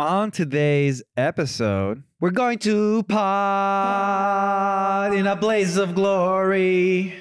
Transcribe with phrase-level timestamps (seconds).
[0.00, 7.12] On today's episode, we're going to pod in a blaze of glory.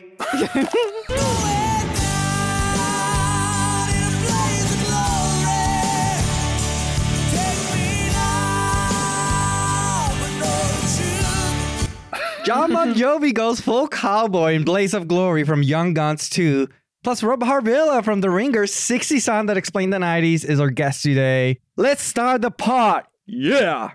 [12.45, 16.67] Jon Bon Jovi goes full cowboy in Blaze of Glory from Young Guns 2.
[17.07, 21.03] Plus, Rob Harvilla from The Ringers, 60 Song That Explained the 90s, is our guest
[21.03, 21.61] today.
[21.77, 23.07] Let's start the pot.
[23.25, 23.91] Yeah.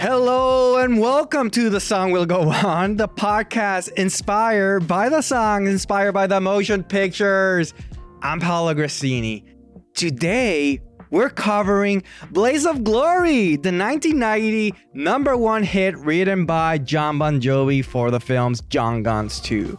[0.00, 5.68] Hello and welcome to The Song Will Go On, the podcast inspired by the song,
[5.68, 7.72] inspired by the motion pictures.
[8.20, 9.45] I'm Paolo Grassini.
[9.96, 17.40] Today, we're covering Blaze of Glory, the 1990 number one hit written by Jon Bon
[17.40, 19.78] Jovi for the films Young Guns 2.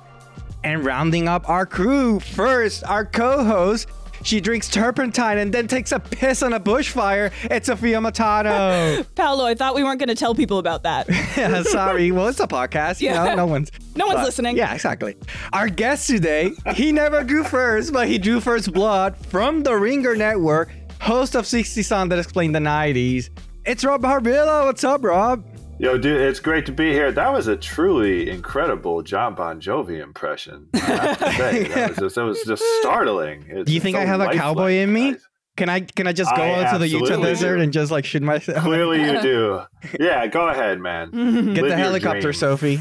[0.64, 3.90] And rounding up our crew, first, our co host,
[4.24, 7.32] she drinks turpentine and then takes a piss on a bushfire.
[7.52, 9.06] It's Sophia Matano.
[9.16, 11.08] Paolo, I thought we weren't going to tell people about that.
[11.38, 12.12] yeah, sorry.
[12.12, 13.02] Well, it's a podcast.
[13.02, 14.58] You know, no one's No one's but- listening.
[14.58, 15.16] Yeah, exactly.
[15.54, 20.16] Our guest today, he never drew first, but he drew first blood from the Ringer
[20.16, 20.70] Network,
[21.02, 23.30] host of 60 Song That Explained the 90s.
[23.66, 24.66] It's Rob Harvilla.
[24.66, 25.44] What's up, Rob?
[25.80, 27.12] Yo, dude, it's great to be here.
[27.12, 30.70] That was a truly incredible Jon Bon Jovi impression.
[30.74, 33.46] I have to say, that, was just, that was just startling.
[33.48, 35.12] It's Do you think so I have a cowboy in me?
[35.12, 35.22] guys.
[35.56, 38.22] Can I can I just go I onto the Utah desert and just like shoot
[38.22, 38.64] myself?
[38.64, 39.62] Clearly, you do.
[40.00, 41.10] Yeah, go ahead, man.
[41.54, 42.34] Get Live the helicopter, dream.
[42.34, 42.80] Sophie.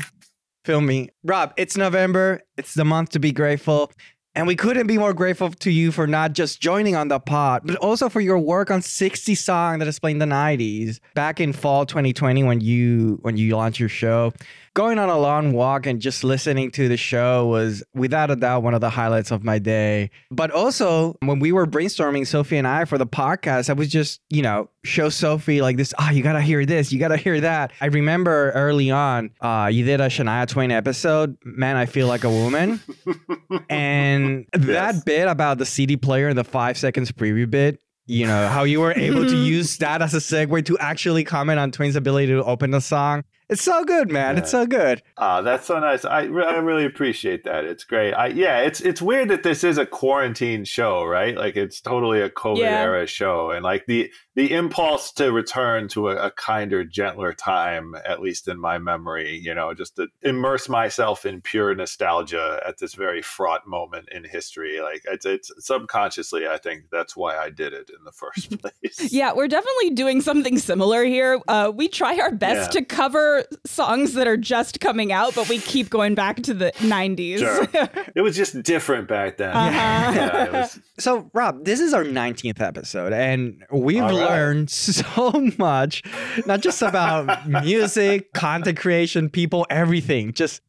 [0.64, 1.10] Film me.
[1.22, 2.42] Rob, it's November.
[2.58, 3.92] It's the month to be grateful.
[4.36, 7.62] And we couldn't be more grateful to you for not just joining on the pod,
[7.64, 11.00] but also for your work on 60 Song that explained the 90s.
[11.14, 14.34] Back in fall 2020 when you when you launched your show,
[14.74, 18.62] going on a long walk and just listening to the show was without a doubt
[18.62, 20.10] one of the highlights of my day.
[20.30, 24.20] But also when we were brainstorming Sophie and I for the podcast, I was just,
[24.28, 27.72] you know, show Sophie like this, oh, you gotta hear this, you gotta hear that.
[27.80, 32.24] I remember early on, uh, you did a Shania Twain episode, Man, I Feel Like
[32.24, 32.80] a Woman.
[33.68, 34.66] and Yes.
[34.66, 38.64] that bit about the CD player and the five seconds preview bit, you know, how
[38.64, 42.28] you were able to use that as a segue to actually comment on Twain's ability
[42.28, 43.24] to open the song.
[43.48, 44.38] It's so good, man.
[44.38, 45.02] It's so good.
[45.18, 46.04] Ah, that's so nice.
[46.04, 47.64] I, re- I really appreciate that.
[47.64, 48.12] It's great.
[48.12, 51.36] I, yeah, it's it's weird that this is a quarantine show, right?
[51.36, 52.80] Like it's totally a COVID Yeah.
[52.82, 57.94] era show, and like the the impulse to return to a, a kinder, gentler time,
[58.04, 62.78] at least in my memory, you know, just to immerse myself in pure nostalgia at
[62.78, 64.80] this very fraught moment in history.
[64.80, 69.12] Like it's it's subconsciously, I think that's why I did it in the first place.
[69.12, 71.40] Yeah, we're definitely doing something similar here.
[71.46, 72.80] Uh, we try our best Yeah.
[72.80, 76.72] to cover songs that are just coming out, but we keep going back to the
[76.76, 77.38] 90s.
[77.38, 77.66] Sure.
[78.14, 79.50] It was just different back then.
[79.50, 79.70] Uh-huh.
[80.14, 84.30] Yeah, was, So, Rob, this is our 19th episode, and we've All right.
[84.30, 86.02] learned so much,
[86.46, 90.32] not just about music, content creation, people, everything.
[90.32, 90.62] Just,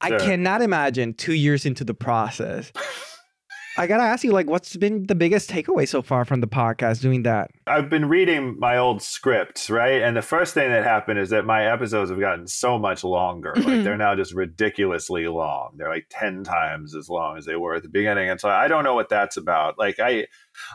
[0.00, 2.72] I cannot imagine two years into the process.
[3.76, 7.00] I gotta ask you, like, what's been the biggest takeaway so far from the podcast
[7.00, 7.50] doing that?
[7.66, 10.02] I've been reading my old scripts, right?
[10.02, 13.52] And the first thing that happened is that my episodes have gotten so much longer.
[13.54, 13.84] Like mm-hmm.
[13.84, 15.74] they're now just ridiculously long.
[15.76, 18.30] They're like 10 times as long as they were at the beginning.
[18.30, 19.78] And so I don't know what that's about.
[19.78, 20.26] Like I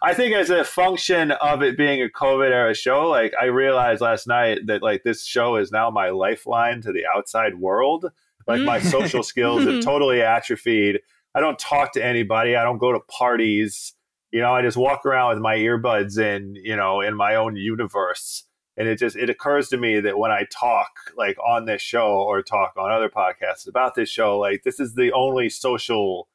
[0.01, 4.01] I think as a function of it being a COVID era show, like I realized
[4.01, 8.05] last night that like this show is now my lifeline to the outside world.
[8.47, 8.91] Like my mm.
[8.91, 9.81] social skills have mm-hmm.
[9.81, 10.99] totally atrophied.
[11.35, 12.55] I don't talk to anybody.
[12.55, 13.93] I don't go to parties
[14.33, 17.55] you know i just walk around with my earbuds in you know in my own
[17.55, 18.43] universe
[18.75, 22.07] and it just it occurs to me that when i talk like on this show
[22.07, 26.27] or talk on other podcasts about this show like this is the only social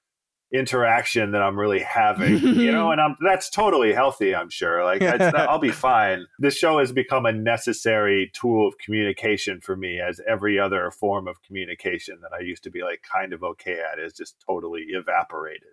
[0.53, 5.01] interaction that i'm really having you know and i'm that's totally healthy i'm sure like
[5.01, 10.01] that's, i'll be fine this show has become a necessary tool of communication for me
[10.01, 13.79] as every other form of communication that i used to be like kind of okay
[13.93, 15.69] at is just totally evaporated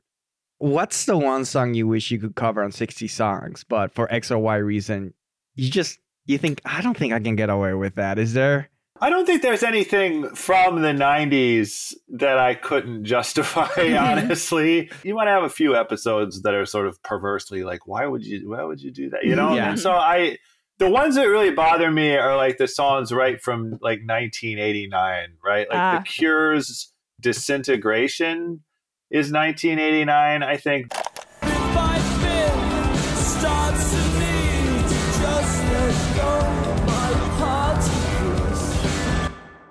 [0.57, 4.31] What's the one song you wish you could cover on 60 songs, but for X
[4.31, 5.13] or Y reason,
[5.56, 8.18] you just, you think, I don't think I can get away with that.
[8.18, 8.69] Is there?
[9.01, 14.89] I don't think there's anything from the 90s that I couldn't justify, honestly.
[15.03, 18.50] You might have a few episodes that are sort of perversely like, why would you
[18.50, 19.25] why would you do that?
[19.25, 19.53] You know?
[19.53, 19.71] Yeah.
[19.71, 20.38] And so I
[20.80, 25.68] the ones that really bother me are like the songs right from like 1989, right?
[25.69, 25.97] Like Ah.
[26.00, 28.63] The Cure's Disintegration
[29.12, 30.94] is 1989, I think.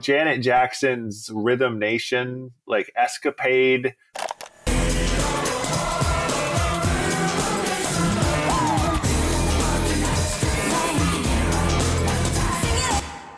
[0.04, 3.94] Janet Jackson's Rhythm Nation, like Escapade.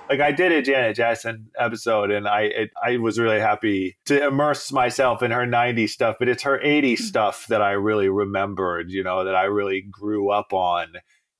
[0.08, 4.26] like I did a Janet Jackson episode, and I it, I was really happy to
[4.26, 6.16] immerse myself in her '90s stuff.
[6.18, 10.30] But it's her '80s stuff that I really remembered, you know, that I really grew
[10.30, 10.88] up on.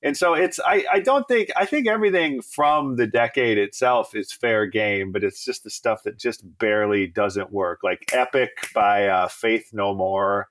[0.03, 4.31] And so it's I, I don't think I think everything from the decade itself is
[4.31, 7.79] fair game, but it's just the stuff that just barely doesn't work.
[7.83, 10.49] Like Epic by uh, Faith No More.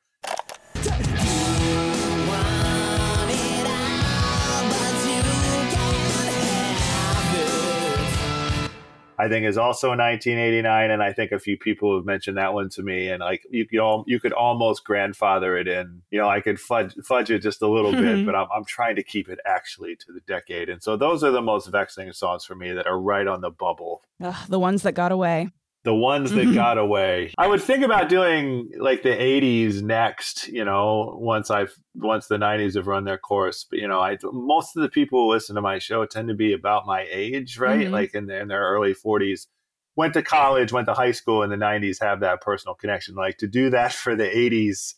[9.19, 12.69] I think is also 1989, and I think a few people have mentioned that one
[12.71, 13.09] to me.
[13.09, 16.03] And like you could all, you could almost grandfather it in.
[16.11, 18.27] You know, I could fudge, fudge it just a little bit, mm-hmm.
[18.27, 20.69] but I'm, I'm trying to keep it actually to the decade.
[20.69, 23.51] And so those are the most vexing songs for me that are right on the
[23.51, 24.03] bubble.
[24.23, 25.51] Ugh, the ones that got away.
[25.87, 27.33] The ones that got away.
[27.38, 30.49] I would think about doing like the 80s next.
[30.49, 33.65] You know, once I've once the 90s have run their course.
[33.71, 36.35] But you know, I most of the people who listen to my show tend to
[36.35, 37.87] be about my age, right?
[37.87, 37.93] Mhm.
[37.93, 39.47] Like in their, in their early 40s.
[39.94, 43.15] Went to college, went to high school in the 90s, have that personal connection.
[43.15, 44.94] Like to do that for the 80s,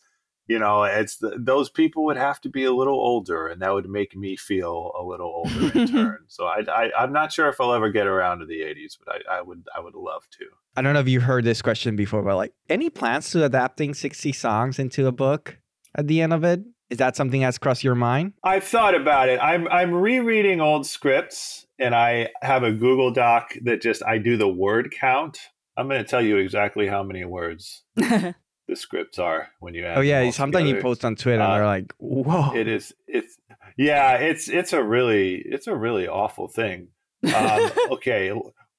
[0.49, 3.71] you know, it's the, those people would have to be a little older, and that
[3.71, 6.25] would make me feel a little older in turn.
[6.27, 9.15] So I, I, I'm not sure if I'll ever get around to the 80s, but
[9.29, 10.45] I, I would, I would love to.
[10.75, 13.93] I don't know if you heard this question before, but like, any plans to adapting
[13.93, 15.59] 60 songs into a book
[15.93, 16.61] at the end of it?
[16.89, 18.33] Is that something that's crossed your mind?
[18.43, 19.39] I've thought about it.
[19.39, 24.37] I'm I'm rereading old scripts and I have a Google Doc that just I do
[24.37, 25.37] the word count.
[25.77, 27.83] I'm going to tell you exactly how many words
[28.69, 31.51] the scripts are when you add Oh yeah, all sometimes you post on Twitter and
[31.51, 33.37] Uh, they're like, "Whoa!" It is it's
[33.77, 36.89] yeah, it's it's a really it's a really awful thing.
[37.35, 38.31] Um, okay,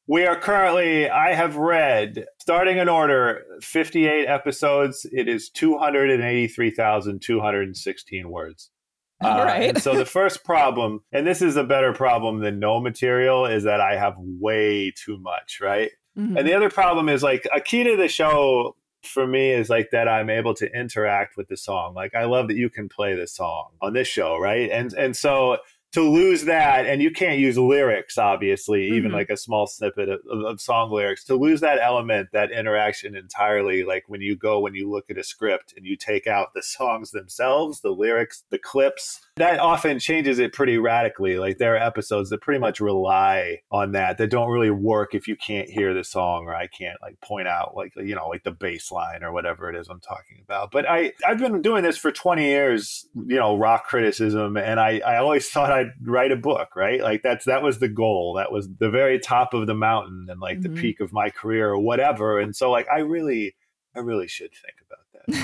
[0.07, 5.07] we are currently I have read starting in order 58 episodes.
[5.13, 8.71] It is 283,216 words.
[9.23, 9.69] All right.
[9.69, 13.65] and so the first problem, and this is a better problem than no material, is
[13.65, 15.91] that I have way too much, right?
[16.19, 16.39] Mhm.
[16.39, 19.91] And the other problem is like a key to the show for me is like
[19.93, 21.95] that I'm able to interact with the song.
[21.95, 24.71] Like I love that you can play the song on this show, right?
[24.71, 25.59] And and so
[25.93, 29.15] to lose that, and you can't use lyrics, obviously, even Mhm.
[29.15, 31.25] like a small snippet of, of, of song lyrics.
[31.25, 35.19] To lose that element, that interaction entirely, like when you go when you look at
[35.19, 39.99] a script and you take out the songs themselves, the lyrics, the clips, that often
[39.99, 41.39] changes it pretty radically.
[41.39, 45.27] Like there are episodes that pretty much rely on that that don't really work if
[45.27, 48.45] you can't hear the song or I can't like point out like you know like
[48.45, 50.71] the bass line or whatever it is I'm talking about.
[50.71, 55.01] But I I've been doing this for 20 years, you know, rock criticism and I
[55.05, 57.01] I always thought I'd write a book, right?
[57.01, 58.35] Like that's that was the goal.
[58.35, 60.63] That was the very top of the mountain and like Mhm.
[60.63, 62.39] the peak of my career or whatever.
[62.39, 63.57] And so like I really
[63.97, 64.99] I really should think about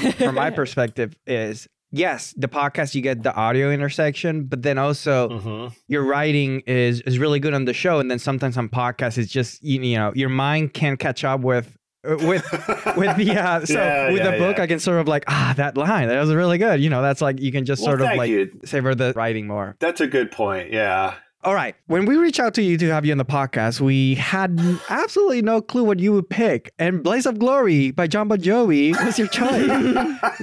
[0.05, 0.15] that.
[0.25, 5.29] From my perspective, is yes, the podcast you get the audio intersection, but then also
[5.31, 5.73] Mhm.
[5.89, 9.33] your writing is is really good on the show, and then sometimes on podcasts it's
[9.33, 11.67] just you, you know your mind can't catch up with
[12.09, 12.45] uh, with
[13.01, 14.65] with the uh, so Yeah, with yeah, the book yeah.
[14.65, 17.21] I can sort of like ah that line that was really good you know that's
[17.21, 18.51] like you can just Well, sort of like you.
[18.65, 19.77] savor the writing more.
[19.81, 20.73] That's a good point.
[20.73, 21.15] Yeah.
[21.47, 21.77] All right.
[21.87, 24.59] When we reached out to you to have you on the podcast, we had
[24.89, 26.73] absolutely no clue what you would pick.
[26.77, 29.69] And Blaze of Glory by Jon Bon Jovi was your choice.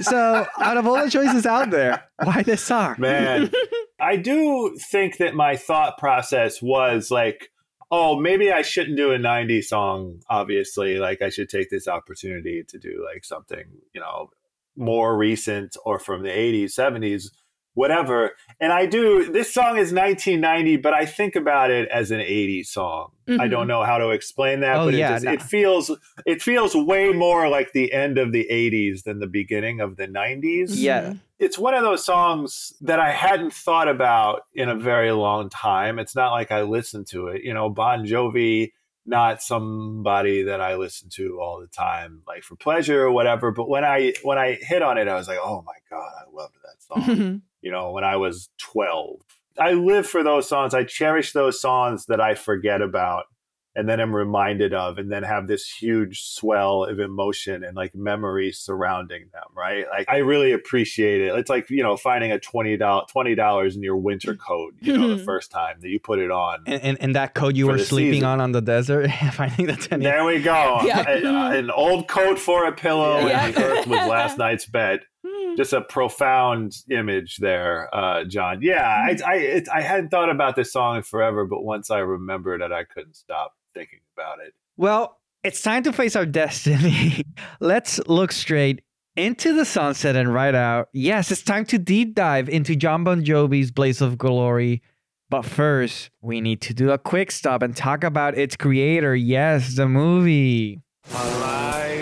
[0.06, 2.94] so, out of all the choices out there, why this song?
[2.96, 3.52] Man,
[4.00, 7.50] I do think that my thought process was like,
[7.90, 10.96] oh, maybe I shouldn't do a 90s song, obviously.
[10.96, 14.30] Like, I should take this opportunity to do like something, you know,
[14.74, 17.24] more recent or from the 80s, 70s,
[17.74, 18.32] whatever.
[18.60, 22.68] And I do, this song is 1990, but I think about it as an 80s
[22.68, 23.10] song.
[23.28, 23.50] I Mhm.
[23.50, 25.32] don't know how to explain that, Oh, but yeah, it, just, no.
[25.32, 25.90] it feels
[26.26, 30.06] it feels way more like the end of the 80s than the beginning of the
[30.06, 31.14] 90s Yeah.
[31.38, 35.98] it's one of those songs that I hadn't thought about in a very long time.
[35.98, 37.42] It's not like I listened to it.
[37.42, 38.72] You know, Bon Jovi,
[39.06, 43.50] not somebody that I listen to all the time, like for pleasure or whatever.
[43.50, 46.34] But when I when I hit on it, I was like, oh my God, I
[46.34, 47.42] loved that song.
[47.62, 49.20] you know, when I was 12.
[49.56, 50.74] I live for those songs.
[50.74, 53.26] I cherish those songs that I forget about
[53.76, 57.94] and then I'm reminded of and then have this huge swell of emotion and like
[57.94, 59.84] memory surrounding them, right?
[59.90, 61.34] Like I really appreciate it.
[61.34, 64.38] It's like, you know, finding a $20 $20 in your winter mm.
[64.38, 66.62] coat, you know, the first time that you put it on.
[66.66, 68.28] And, and, and that coat you were sleeping season.
[68.28, 70.80] on on the desert, finding the 10 There we go.
[70.84, 71.04] Yeah.
[71.08, 73.46] A- an old coat for a pillow Yeah.
[73.46, 75.00] and the earth was last night's bed.
[75.26, 75.56] Hmm.
[75.56, 78.58] just a profound image there, uh, Jon.
[78.60, 79.22] Yeah, hmm.
[79.24, 82.60] I I, it, I hadn't thought about this song in forever, but once I remembered
[82.60, 84.54] it, I couldn't stop thinking about it.
[84.76, 87.24] Well, it's time to face our destiny.
[87.60, 88.82] Let's look straight
[89.16, 90.88] into the sunset and ride out.
[90.92, 94.82] Yes, it's time to deep dive into Jon Bon Jovi's Blaze of Glory.
[95.30, 99.14] But first, we need to do a quick stop and talk about its creator.
[99.14, 100.80] Yes, the movie.
[101.12, 101.94] Alive!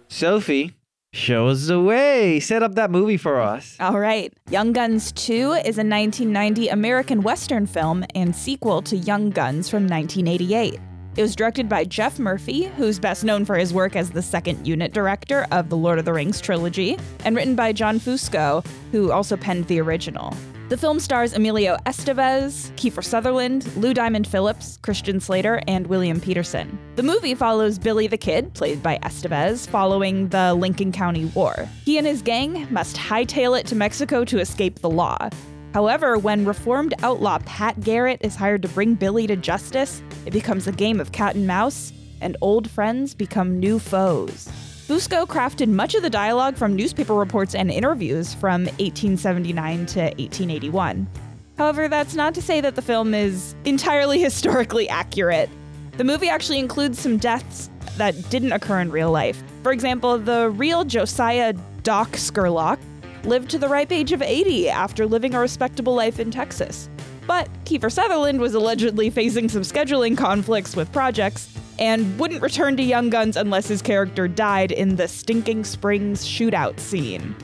[0.08, 0.74] Sophie,
[1.14, 2.40] show us the way.
[2.40, 3.76] Set up that movie for us.
[3.80, 4.32] All right.
[4.50, 9.86] Young Guns 2 is a 1990 American Western film and sequel to Young Guns from
[9.86, 10.80] 1988.
[11.16, 14.66] It was directed by Geoff Murphy, who's best known for his work as the second
[14.66, 19.12] unit director of the Lord of the Rings trilogy, and written by John Fusco, who
[19.12, 20.34] also penned the original.
[20.70, 26.78] The film stars Emilio Estevez, Kiefer Sutherland, Lou Diamond Phillips, Christian Slater, and William Petersen.
[26.96, 31.68] The movie follows Billy the Kid, played by Estevez, following the Lincoln County War.
[31.84, 35.28] He and his gang must hightail it to Mexico to escape the law.
[35.74, 40.66] However, when reformed outlaw Pat Garrett is hired to bring Billy to justice, it becomes
[40.66, 41.92] a game of cat and mouse,
[42.22, 44.48] and old friends become new foes.
[44.86, 51.08] Fusco crafted much of the dialogue from newspaper reports and interviews from 1879 to 1881.
[51.56, 55.48] However, that's not to say that the film is entirely historically accurate.
[55.96, 59.42] The movie actually includes some deaths that didn't occur in real life.
[59.62, 62.78] For example, the real Josiah Doc Scurlock
[63.24, 66.90] lived to the ripe age of 80 after living a respectable life in Texas.
[67.26, 72.82] But Kiefer Sutherland was allegedly facing some scheduling conflicts with projects and wouldn't return to
[72.82, 77.34] Young Guns unless his character died in the Stinking Springs shootout scene.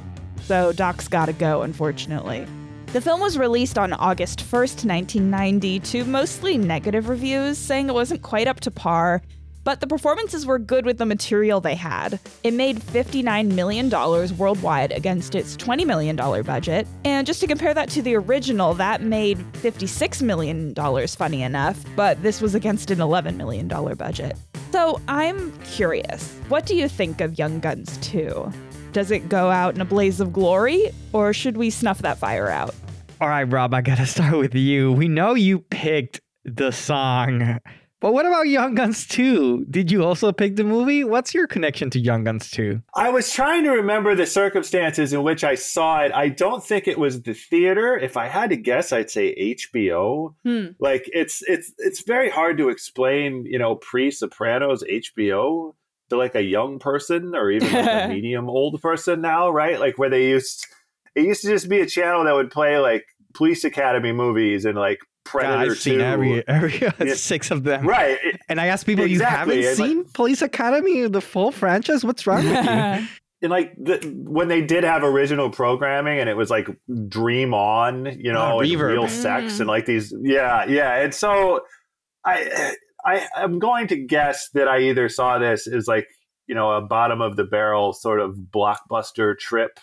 [0.42, 2.46] So Doc's gotta go, unfortunately.
[2.92, 8.22] The film was released on August 1st, 1990, to mostly negative reviews, saying it wasn't
[8.22, 9.22] quite up to par,
[9.64, 12.18] but the performances were good with the material they had.
[12.42, 13.90] It made $59 million
[14.36, 16.86] worldwide against its $20 million budget.
[17.04, 20.74] And just to compare that to the original, that made $56 million,
[21.08, 24.36] funny enough, but this was against an $11 million budget.
[24.72, 28.52] So I'm curious, what do you think of Young Guns 2?
[28.92, 32.48] Does it go out in a blaze of glory, or should we snuff that fire
[32.48, 32.74] out?
[33.20, 34.92] All right, Rob, I gotta start with you.
[34.92, 37.58] We know you picked the song.
[38.00, 39.66] But what about Young Guns 2?
[39.69, 41.04] Did you also pick the movie?
[41.04, 42.80] What's your connection to Young Guns 2?
[42.95, 46.12] I was trying to remember the circumstances in which I saw it.
[46.12, 47.99] I don't think it was the theater.
[47.99, 50.35] If I had to guess, I'd say HBO.
[50.45, 50.69] Hmm.
[50.78, 55.75] Like it's it's it's very hard to explain, you know, pre-Sopranos HBO
[56.09, 59.78] to like a young person or even like a medium old person now, right?
[59.78, 60.66] Like where they used
[61.14, 63.04] it used to just be a channel that would play like
[63.35, 65.00] police academy movies and like
[65.32, 66.04] God, I've seen 2.
[66.04, 67.14] every, every Yeah.
[67.14, 67.86] six of them.
[67.86, 68.18] Right.
[68.48, 72.04] And I ask people, Exactly, you haven't like- seen Police Academy, the full franchise?
[72.04, 73.06] What's wrong with you?
[73.42, 73.96] and like the,
[74.26, 76.68] when they did have original programming and it was like
[77.08, 79.60] dream on you know Oh, and real sex Mm.
[79.60, 81.60] and like these yeah yeah and so
[82.26, 82.74] i
[83.06, 86.06] i i'm going to guess that i either saw this as like
[86.48, 89.80] you know a bottom of the barrel sort of blockbuster trip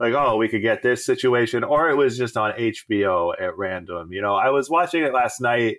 [0.00, 4.12] like oh we could get this situation or it was just on hbo at random
[4.12, 4.34] you know?
[4.34, 5.78] I was watching it last night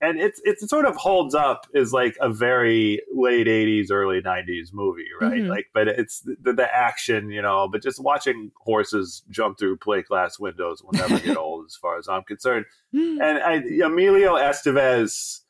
[0.00, 4.68] and it's it sort of holds up as like a very late 80s early 90s
[4.72, 5.40] movie right?
[5.42, 5.48] Mhm.
[5.48, 7.68] like but it's the, the action you know?
[7.70, 11.96] But just watching horses jump through plate glass windows will never get old as far
[11.98, 12.66] as i'm concerned.
[12.92, 15.40] And I, emilio estevez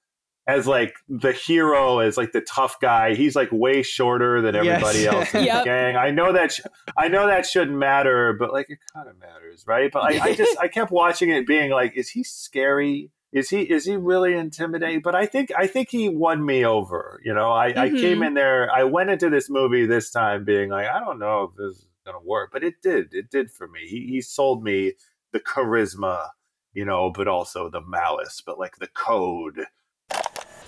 [0.47, 3.15] as like the hero as like the tough guy.
[3.15, 5.15] He's like way shorter than everybody Yes.
[5.15, 5.97] else in the gang.
[5.97, 6.61] I know that sh-
[6.99, 9.91] i know that shouldn't matter but like it kind of matters right?
[9.93, 13.11] But I, I just i kept watching it being like is he scary?
[13.33, 15.01] Is he is he really intimidating?
[15.03, 17.51] But i think i think he won me over you know?
[17.51, 18.01] I, I Mhm.
[18.01, 21.45] came in there i went into this movie this time being like i don't know
[21.51, 23.81] if this is gonna work but it did it did for me.
[23.89, 24.93] He, he sold me
[25.33, 26.29] the charisma
[26.75, 29.65] you know but also the malice but like the code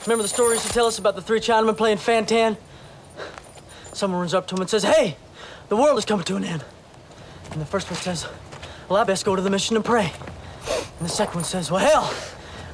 [0.06, 2.56] Remember the stories you tell us about the three Chinamen playing Fantan?
[3.92, 5.16] Someone runs up to him and says, Hey,
[5.68, 6.64] the world is coming to an end.
[7.50, 8.24] And the first one says,
[8.88, 10.12] Well, I best go to the mission and pray.
[10.98, 12.14] And the second one says, Well, hell,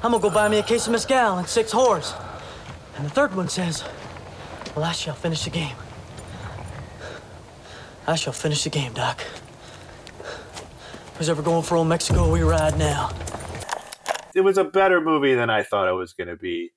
[0.03, 2.15] I'm gonna go buy me a case of mezcal and six whores.
[2.97, 3.83] And the third one says,
[4.77, 5.77] Well, I shall finish the game.
[8.07, 9.23] I shall finish the game, Doc.
[11.17, 13.11] Who's ever going for old Mexico, we ride now.
[14.35, 16.71] It was a better movie than I thought it was going to be,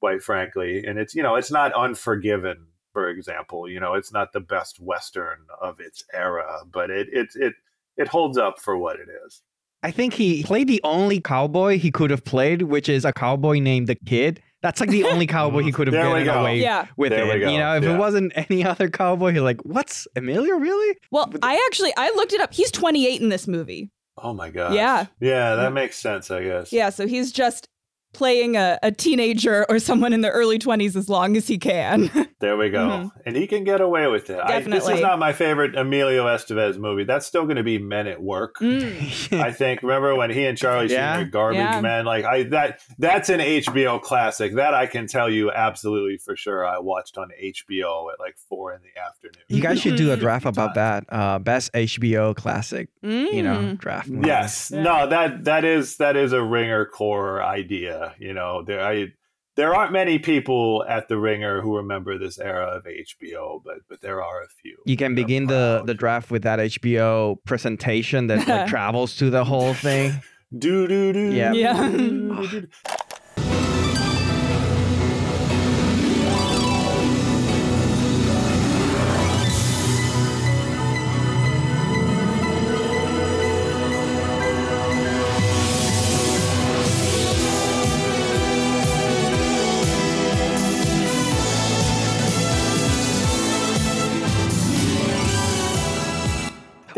[0.00, 0.84] quite frankly.
[0.86, 3.68] And it's you know it's not Unforgiven, for example.
[3.68, 7.54] You know it's not the best western of its era, but it it it
[7.96, 9.42] it holds up for what it is.
[9.84, 13.58] I think he played the only cowboy he could have played, which is a cowboy
[13.58, 14.40] named the Kid.
[14.62, 16.40] That's like the only cowboy he could have There gotten go.
[16.40, 16.86] away Yeah.
[16.96, 17.50] with There it.
[17.50, 17.94] You know, if Yeah.
[17.94, 22.32] it wasn't any other cowboy, he's like, "What's Emilio really?" Well, I actually I looked
[22.32, 22.54] it up.
[22.54, 23.90] He's 28 in this movie.
[24.16, 24.74] Oh my god.
[24.74, 25.06] Yeah.
[25.20, 25.74] Yeah, that mm.
[25.74, 26.72] makes sense, I guess.
[26.72, 27.68] Yeah, so he's just
[28.12, 32.10] playing a, a teenager or someone in their early 20s as long as he can.
[32.42, 32.78] There we go.
[32.88, 33.10] Mhm.
[33.24, 34.40] And he can get away with it.
[34.42, 37.04] I, this is not my favorite Emilio Estevez movie.
[37.04, 38.56] That's still going to be Men at Work.
[38.58, 39.32] Mm.
[39.40, 39.80] I think.
[39.80, 41.80] Remember when he and Charlie Sheen were Garbage Yeah.
[41.80, 42.04] Men?
[42.04, 44.56] Like I that that's an HBO classic.
[44.56, 46.66] That I can tell you absolutely for sure.
[46.66, 49.44] I watched on HBO at like four in the afternoon.
[49.46, 51.04] You guys should do a draft about that.
[51.10, 53.78] Uh, best HBO classic, you know, Mm.
[53.78, 54.08] draft.
[54.08, 54.26] movie.
[54.26, 54.72] Yes.
[54.74, 54.82] Yeah.
[54.82, 58.01] No, that that is that is a ringer core idea.
[58.18, 59.08] You know, there I
[59.54, 64.00] there aren't many people at the ringer who remember this era of HBO, but but
[64.00, 64.76] there are a few.
[64.86, 69.44] You can begin the the draft with that HBO presentation that like travels to the
[69.44, 70.12] whole thing.
[70.58, 71.32] do do do.
[71.32, 71.52] Yeah.
[71.52, 72.60] Yeah.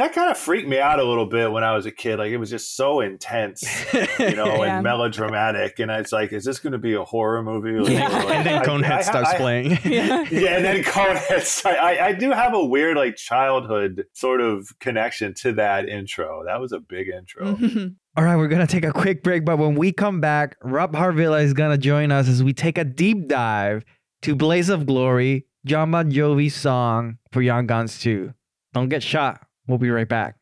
[0.05, 2.19] That kind of freaked me out a little bit when I was a kid.
[2.19, 4.01] Like it was just so intense, you
[4.37, 4.77] know, Yeah.
[4.77, 5.79] and melodramatic.
[5.79, 7.79] And it's like, is this going to be a horror movie?
[7.79, 8.09] Like, Yeah.
[8.09, 9.71] like, and then I- Conehead I- starts I- playing.
[9.85, 10.25] yeah.
[10.31, 11.41] Yeah, and then Conehead.
[11.41, 16.43] starts- I, I do have a weird like childhood sort of connection to that intro.
[16.45, 17.55] That was a big intro.
[17.55, 17.95] Mhm.
[18.17, 21.43] All right, we're gonna take a quick break, but when we come back, Rob Harvilla
[21.43, 23.85] is gonna join us as we take a deep dive
[24.23, 28.33] to Blaze of Glory, Jon Bon Jovi's song for Young Guns 2.
[28.75, 29.41] Don't get shot.
[29.67, 30.37] We'll be right back.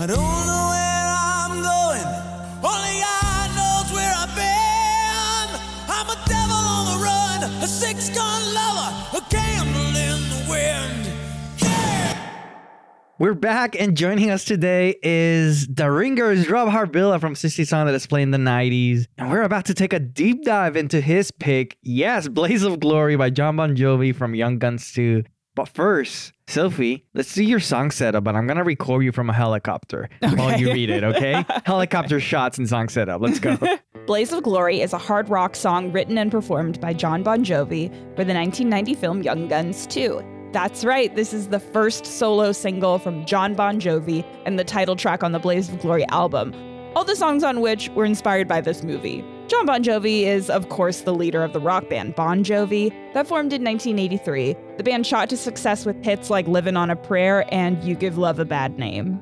[0.00, 0.57] I don't know
[13.20, 17.94] We're back, and joining us today is the Ringers, Rob Harvilla from 60 Song that
[17.96, 19.06] is playing in the 90s.
[19.18, 21.76] And we're about to take a deep dive into his pick.
[21.82, 25.24] Yes, Blaze of Glory by Jon Bon Jovi from Young Guns 2.
[25.56, 29.34] But first, Sophie, let's do your song setup, but I'm gonna record you from a
[29.34, 31.44] helicopter while you read it, okay?
[31.66, 33.20] helicopter shots and song setup.
[33.20, 33.58] Let's go.
[34.06, 37.88] Blaze of Glory is a hard rock song written and performed by Jon Bon Jovi
[38.14, 40.37] for the 1990 film Young Guns 2.
[40.52, 44.96] That's right, this is the first solo single from Jon Bon Jovi and the title
[44.96, 46.54] track on the Blaze of Glory album,
[46.96, 49.22] all the songs on which were inspired by this movie.
[49.48, 53.26] Jon Bon Jovi is, of course, the leader of the rock band Bon Jovi that
[53.26, 54.56] formed in 1983.
[54.78, 58.16] The band shot to success with hits like Livin' on a Prayer and You Give
[58.16, 59.20] Love a Bad Name.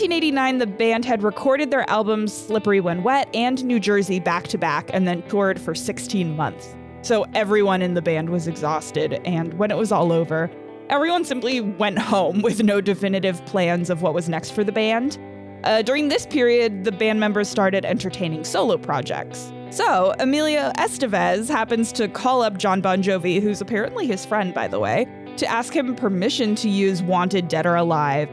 [0.00, 4.56] 1989, the band had recorded their albums Slippery When Wet and New Jersey back to
[4.56, 6.74] back and then toured for 16 months.
[7.02, 10.50] So everyone in the band was exhausted, and when it was all over,
[10.88, 15.18] everyone simply went home with no definitive plans of what was next for the band.
[15.64, 19.52] Uh, during this period, the band members started entertaining solo projects.
[19.68, 24.66] So, Emilio Estevez happens to call up Jon Bon Jovi, who's apparently his friend, by
[24.66, 28.30] the way, to ask him permission to use Wanted Dead or Alive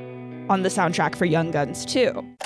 [0.50, 2.38] on the soundtrack for Young Guns 2.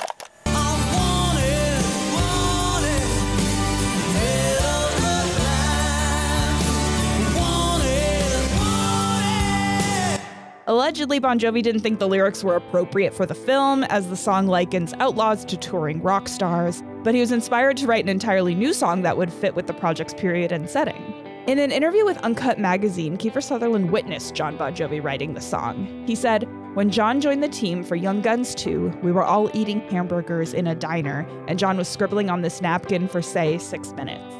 [10.68, 14.48] Allegedly, Bon Jovi didn't think the lyrics were appropriate for the film, as the song
[14.48, 18.74] likens outlaws to touring rock stars, but he was inspired to write an entirely new
[18.74, 21.31] song that would fit with the project's period and setting.
[21.48, 26.04] In an interview with Uncut Magazine, Kiefer Sutherland witnessed Jon Bon Jovi writing the song.
[26.06, 29.82] He said, When Jon joined the team for Young Guns 2, we were all eating
[29.90, 34.36] hamburgers in a diner, and Jon was scribbling on this napkin for, say, six minutes.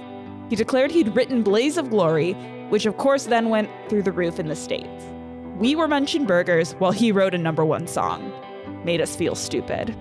[0.52, 2.34] He declared he'd written Blaze of Glory,
[2.70, 5.04] which of course then went through the roof in the States.
[5.58, 8.32] We were munching burgers while he wrote a number one song.
[8.86, 9.96] Made us feel stupid.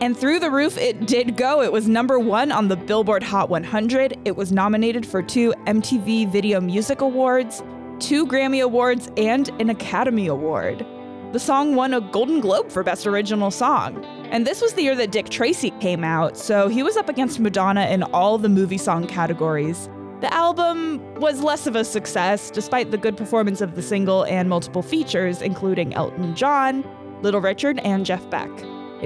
[0.00, 1.62] And through the roof, it did go.
[1.62, 4.18] It was number one on the Billboard Hot 100.
[4.24, 7.62] It was nominated for two MTV Video Music Awards,
[7.98, 10.84] two Grammy Awards, and an Academy Award.
[11.32, 14.04] The song won a Golden Globe for Best Original Song.
[14.30, 17.40] And this was the year that Dick Tracy came out, so he was up against
[17.40, 19.88] Madonna in all the movie song categories.
[20.20, 24.48] The album was less of a success, despite the good performance of the single and
[24.48, 26.84] multiple features, including Elton John.
[27.22, 28.50] Little Richard, and Jeff Beck.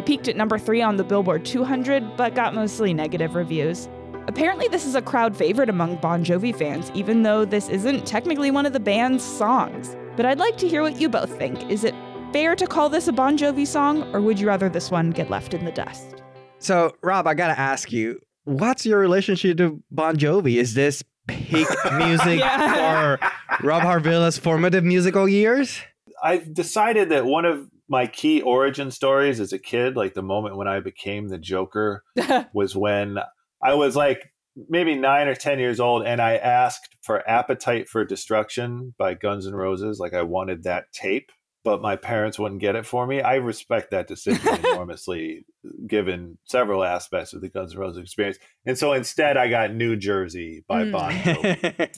[0.00, 3.86] It peaked at number three on the Billboard 200, but got mostly negative reviews.
[4.28, 8.50] Apparently, this is a crowd favorite among Bon Jovi fans, even though this isn't technically
[8.50, 9.94] one of the band's songs.
[10.16, 11.68] But I'd like to hear what you both think.
[11.70, 11.94] Is it
[12.32, 15.28] fair to call this a Bon Jovi song, or would you rather this one get
[15.28, 16.22] left in the dust?
[16.60, 20.56] So, Rob, I gotta ask you, what's your relationship to Bon Jovi?
[20.56, 23.18] Is this peak music Yeah.
[23.18, 25.78] for Rob Harvilla's formative musical years?
[26.24, 30.56] I've decided that one of my key origin stories as a kid, like the moment
[30.56, 32.04] when I became the Joker,
[32.54, 33.18] was when
[33.62, 34.32] I was like
[34.68, 39.46] maybe nine or 10 years old and I asked for Appetite for Destruction by Guns
[39.46, 39.98] N' Roses.
[39.98, 43.20] Like I wanted that tape, but my parents wouldn't get it for me.
[43.20, 45.44] I respect that decision enormously,
[45.86, 48.38] given several aspects of the Guns N' Roses experience.
[48.64, 50.92] And so instead, I got New Jersey by Mm.
[50.92, 51.90] Bon Jovi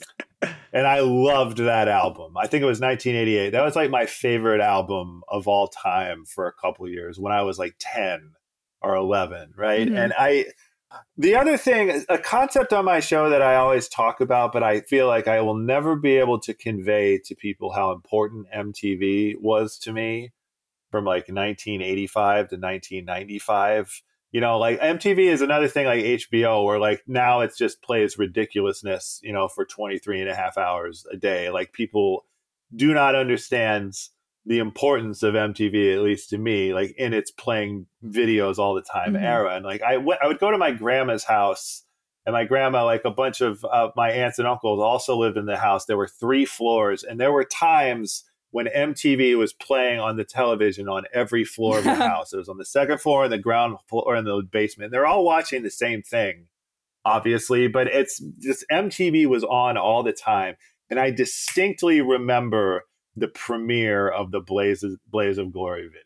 [0.73, 2.35] and I loved that album.
[2.37, 3.51] I think it was 1988.
[3.51, 7.43] That was like my favorite album of all time for a couple years when I
[7.43, 8.31] was like 10
[8.81, 9.87] or 11, right?
[9.87, 9.97] Mhm.
[9.97, 10.45] And I
[11.17, 14.81] the other thing, a concept on my show that I always talk about, but I
[14.81, 19.77] feel like I will never be able to convey to people how important MTV was
[19.79, 20.31] to me
[20.91, 26.77] from like 1985 to 1995 you know like mtv is another thing like hbo where
[26.77, 31.17] like now it's just plays ridiculousness you know for 23 and a half hours a
[31.17, 31.49] day.
[31.49, 32.25] Like people
[32.75, 33.93] do not understand
[34.45, 38.81] the importance of mtv at least to me like in its playing videos all the
[38.81, 39.21] time Mhm.
[39.23, 41.83] era and like I would go to my grandma's house
[42.25, 45.45] and my grandma like a bunch of uh, my aunts and uncles also lived in
[45.45, 50.15] the house there were three floors and there were times when MTV was playing on
[50.15, 52.33] the television on every floor of the house.
[52.33, 54.91] It was on the second floor and the ground floor and the basement.
[54.91, 56.45] They're all watching the same thing,
[57.03, 60.55] obviously, but it's just MTV was on all the time.
[60.91, 62.83] And I distinctly remember
[63.15, 65.99] the premiere of the Blaze of, Blaze of Glory video.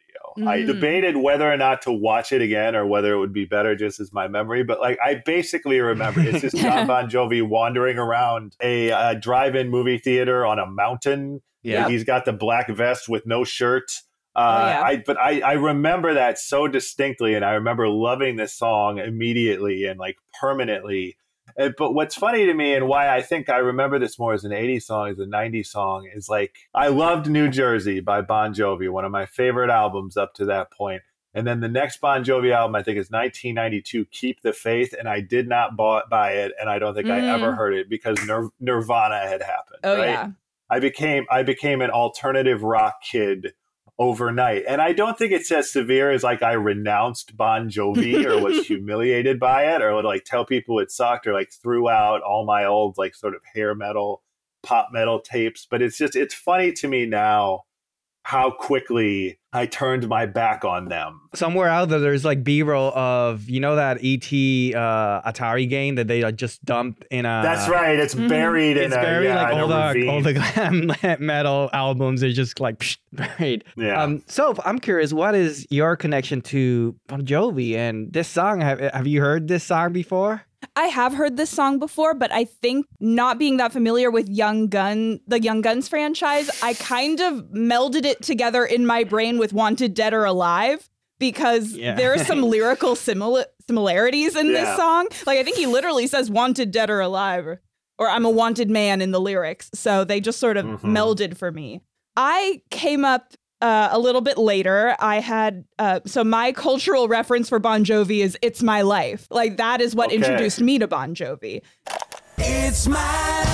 [0.51, 0.67] I Mm.
[0.67, 3.99] debated whether or not to watch it again or whether it would be better just
[3.99, 8.55] as my memory, but like I basically remember it's just Jon Bon Jovi wandering around
[8.61, 11.87] a, uh drive-in movie theater on a mountain Yeah.
[11.89, 13.91] He's got the black vest with no shirt.
[14.35, 14.81] Uh, Oh, yeah.
[14.83, 19.85] I but I, I remember that so distinctly, and I remember loving this song immediately
[19.85, 21.17] and like permanently.
[21.59, 24.43] Uh, but what's funny to me and why I think I remember this more as
[24.43, 28.53] an 80s song as a 90s song is like I loved New Jersey by Bon
[28.53, 31.01] Jovi, one of my favorite albums up to that point.
[31.33, 34.93] And then the next Bon Jovi album, I think, is 1992, Keep the Faith.
[34.97, 36.51] And I did not bought, buy it.
[36.59, 37.29] And I don't think I Mm.
[37.29, 39.79] ever heard it because Nir- Nirvana had happened.
[39.83, 40.09] Oh, right?
[40.09, 40.29] yeah.
[40.69, 43.53] I became I became an alternative rock kid
[43.99, 44.63] overnight.
[44.67, 48.67] And I don't think it's as severe as like I renounced Bon Jovi or was
[48.67, 52.45] humiliated by it or would like tell people it sucked or like threw out all
[52.45, 54.23] my old like sort of hair metal,
[54.63, 55.67] pop metal tapes.
[55.69, 57.63] But it's just it's funny to me now
[58.27, 61.21] how quickly I turned my back on them.
[61.33, 64.27] Somewhere out there, there's like B-roll of you know that ET
[64.75, 67.39] uh, Atari game that they like, just dumped in a.
[67.41, 67.97] That's right.
[67.97, 68.27] It's Mhm.
[68.27, 71.25] buried in Uh, It's a buried yeah, like in a all the all the glam
[71.25, 73.63] metal albums are just like psh, buried.
[73.77, 74.03] yeah.
[74.03, 78.59] Um, so I'm curious, what is your connection to Bon Jovi and this song?
[78.59, 80.41] Have Have you heard this song before?
[80.75, 84.67] I have heard this song before, but I think not being that familiar with Young
[84.67, 89.53] Gun, the Young Guns franchise, I kind of melded it together in my brain with
[89.53, 90.89] Wanted Dead or Alive
[91.19, 91.95] because Yeah.
[91.95, 95.07] there are some lyrical simil- similarities in this song.
[95.25, 97.61] Like I think he literally says Wanted Dead or Alive or,
[97.99, 99.69] or I'm a wanted man in the lyrics.
[99.73, 100.79] So they just sort of Mhm.
[100.81, 101.81] melded for me.
[102.15, 104.95] I came up uh, a little bit later.
[104.99, 109.57] I had uh, so my cultural reference for Bon Jovi is "It's My Life." Like
[109.57, 110.15] that is what Okay.
[110.17, 111.61] introduced me to Bon Jovi.
[112.39, 113.53] It's my life,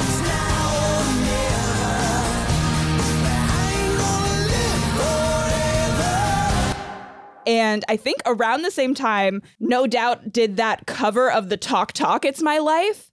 [0.00, 0.36] it's never.
[3.26, 4.84] I ain't gonna live
[6.76, 7.42] forever.
[7.46, 11.92] And I think around the same time, No Doubt did that cover of the Talk
[11.92, 13.10] Talk "It's My Life."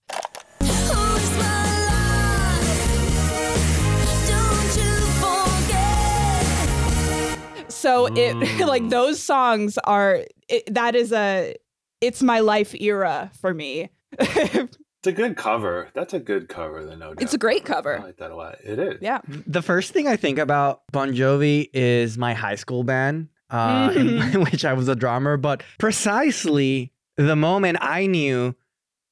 [7.83, 8.13] Life.
[8.13, 8.39] Don't you forget.
[8.39, 8.67] So it Mm.
[8.67, 11.55] like those songs are it, that is a
[12.01, 13.89] "It's My Life" era for me.
[14.19, 15.89] it's a good cover.
[15.93, 17.21] That's a good cover, the no doubt.
[17.21, 17.99] It's a great cover.
[17.99, 18.57] I like that a lot.
[18.63, 18.97] It is.
[19.01, 19.19] yeah.
[19.45, 24.41] The first thing I think about Bon Jovi is my high school band, uh, in
[24.51, 25.37] which I was a drummer.
[25.37, 28.55] But precisely the moment I knew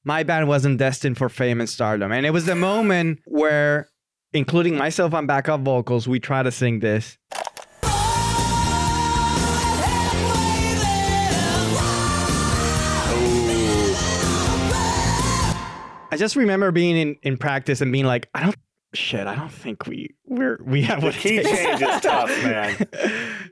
[0.03, 3.89] my band wasn't destined for fame and stardom, and it was the moment where,
[4.33, 7.17] including myself on backup vocals, we try to sing this.
[16.11, 18.55] I just remember being in, in practice and being like, I don't
[18.93, 21.49] shit, I don't think we we're we have The what it key takes.
[21.49, 22.87] change is tough, man.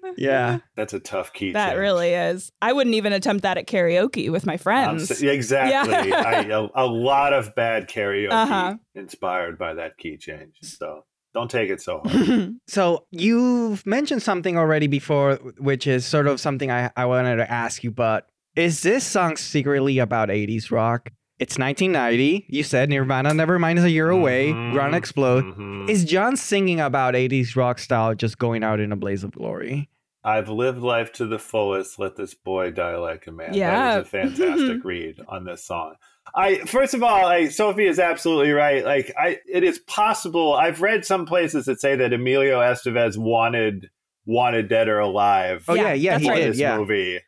[0.17, 0.59] yeah.
[0.75, 1.51] That's a tough key.
[1.51, 1.79] That change.
[1.79, 2.51] really is.
[2.61, 5.11] I wouldn't even attempt that at karaoke with my friends.
[5.11, 6.09] s- exactly.
[6.09, 6.23] Yeah.
[6.25, 8.75] I, a, a lot of bad karaoke Uh-huh.
[8.95, 10.55] inspired by that key change.
[10.61, 12.53] So don't take it so hard.
[12.67, 17.51] So you've mentioned something already before, which is sort of something I, I wanted to
[17.51, 21.09] ask you, but is this song secretly about 80s rock?
[21.39, 22.45] It's 1990.
[22.47, 24.51] You said Nirvana Nevermind is a year away.
[24.51, 25.43] Mhm, Ground Explode.
[25.45, 25.89] mhm.
[25.89, 29.89] Is Jon singing about 80s rock style just going out in a blaze of glory?
[30.23, 31.99] I've lived life to the fullest.
[31.99, 33.53] Let this boy die like a man.
[33.53, 33.95] Yeah.
[33.95, 35.95] that is a fantastic read on this song.
[36.35, 38.85] I first of all, I, Sophie is absolutely right.
[38.85, 40.53] Like, I it is possible.
[40.53, 43.89] I've read some places that say that Emilio Estevez wanted
[44.25, 45.65] wanted Dead or Alive.
[45.67, 46.39] Oh, yeah, Yeah, yeah, he for right.
[46.39, 46.53] did.
[46.53, 46.77] this Yeah.
[46.77, 47.19] movie.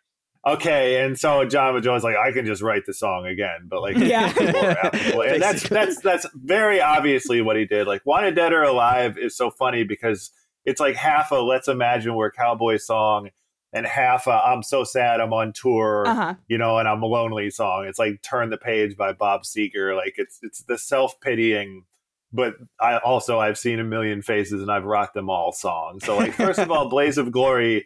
[0.48, 3.82] Okay, and so Jon Bon Jovi's like, I can just write the song again, but
[3.82, 4.32] like, Yeah.
[4.36, 5.22] it's more applicable.
[5.24, 7.88] and that's that's that's very obviously what he did.
[7.88, 10.32] Like, Wanted Dead or Alive is so funny because
[10.64, 13.30] it's like half a Let's Imagine We're Cowboy song
[13.74, 16.36] and half a I'm so sad I'm on tour, uh-huh.
[16.48, 17.86] you know, and I'm a lonely song.
[17.88, 19.96] It's like Turn the Page by Bob Seger.
[19.96, 21.86] Like it's it's the self pitying.
[22.32, 26.00] But I also I've seen a million faces and I've rocked them all song.
[26.02, 27.86] So like first of all, Blaze of Glory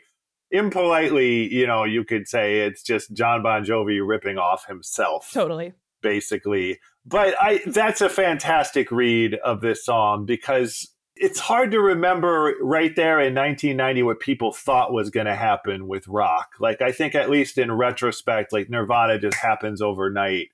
[0.52, 5.74] impolitely, you know, you could say it's just Jon Bon Jovi ripping off himself, Totally.
[6.02, 6.80] basically.
[7.06, 12.96] But I that's a fantastic read of this song because it's hard to remember right
[12.96, 16.52] there in 1990 what people thought was going to happen with rock.
[16.60, 20.48] Like I think at least in retrospect, like Nirvana just happens overnight.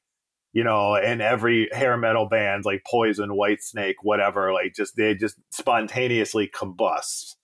[0.54, 5.36] You know, and every hair metal band like Poison, Whitesnake, whatever, like just they just
[5.52, 7.35] spontaneously combust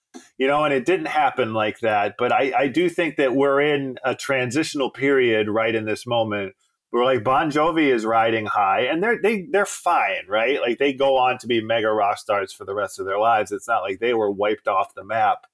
[0.41, 2.15] you know, and it didn't happen like that.
[2.17, 6.55] But I, I do think that we're in a transitional period right in this moment
[6.89, 10.59] where like Bon Jovi is riding high and they're they they're fine, right?
[10.59, 13.51] Like they go on to be mega rock stars for the rest of their lives.
[13.51, 15.45] It's not like they were wiped off the map.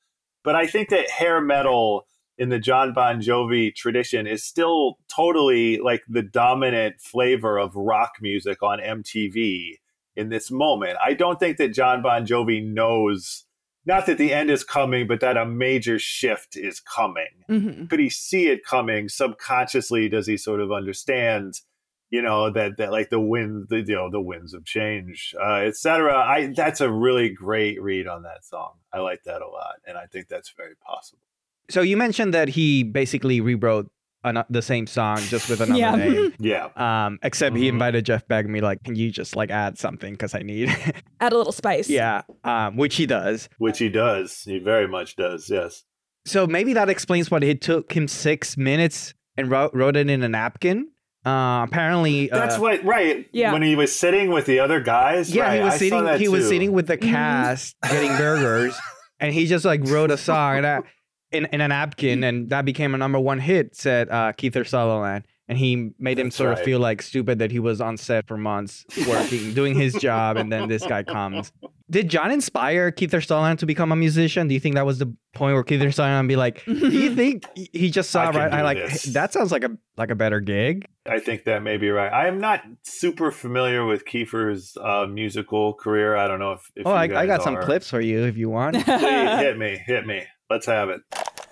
[0.41, 5.79] But I think that hair metal in the Jon Bon Jovi tradition is still totally
[5.79, 9.79] like the dominant flavor of rock music on MTV
[10.15, 10.97] in this moment.
[11.03, 13.43] I don't think that Jon Bon Jovi knows
[13.87, 17.43] not that the end is coming, but that a major shift is coming.
[17.47, 20.09] hmm Could he see it coming subconsciously?
[20.09, 21.61] Does he sort of understand,
[22.09, 25.61] you know, that that like the wind, the, you know, the winds of change, uh,
[25.65, 26.13] etc.
[26.15, 28.73] I that's a really great read on that song.
[28.93, 31.21] I like that a lot, and I think that's very possible.
[31.69, 33.89] So you mentioned that he basically rewrote
[34.27, 35.95] an- the same song just with another Yeah.
[35.95, 36.33] name.
[36.39, 37.69] Yeah, Um, except he Mhm.
[37.73, 40.69] invited Jeff Beck and me like, can you just like add something because I need,
[41.19, 41.89] Add a little spice.
[41.89, 43.49] yeah, um, which he does.
[43.57, 44.43] which he does.
[44.43, 45.49] He very much does.
[45.49, 45.83] Yes.
[46.25, 50.21] So maybe that explains why it took him six minutes and wrote, wrote it in
[50.23, 50.89] a napkin.
[51.25, 53.27] Uh, apparently, uh, That's what right.
[53.33, 53.51] Yeah.
[53.51, 55.33] When he was sitting with the other guys.
[55.33, 56.03] yeah, right, he was I sitting.
[56.05, 57.09] that He was sitting with the Mhm.
[57.11, 58.77] cast getting burgers,
[59.19, 60.83] and he just like wrote a song and that,
[61.31, 63.75] in in a napkin, and that became a number one hit.
[63.75, 67.51] Said uh, Kiefer Sutherland, and he made him That's sort of feel like stupid that
[67.51, 71.51] he was on set for months working, doing his job, and then this guy comes.
[71.89, 74.49] Did Jon inspire Kiefer Sutherland to become a musician?
[74.49, 77.45] Do you think that was the point where Kiefer Sutherland be like, "Do you think
[77.55, 78.53] he- just saw I right?
[78.53, 81.77] I like this." That sounds like a like a better gig." I think that may
[81.77, 82.11] be right.
[82.11, 86.17] I am not super familiar with Kiefer's uh, musical career.
[86.17, 86.69] I don't know if.
[86.75, 88.75] if Oh, I, I got some clips for you if you want.
[88.75, 88.83] Please
[89.39, 90.25] hit me, hit me.
[90.49, 91.01] Let's have it.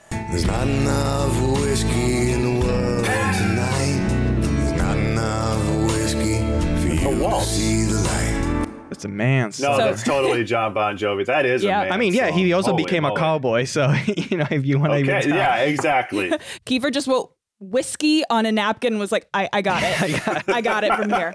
[0.10, 4.40] There's not enough whiskey in the world tonight.
[4.42, 6.38] There's not enough whiskey
[6.82, 7.48] for you to waltz.
[7.48, 8.68] see the light.
[8.92, 9.48] It's a man.
[9.48, 9.78] No, song.
[9.80, 11.26] that's totally Jon Bon Jovi.
[11.26, 11.82] That is Yeah.
[11.82, 12.54] a man I mean, yeah, he song.
[12.56, 13.20] also Holy became a moly.
[13.20, 16.30] cowboy, so you know if you want to even Okay, yeah, exactly.
[16.66, 20.02] Kiefer just wrote whiskey on a napkin was like, I, I got it.
[20.02, 21.34] I got I got it from here.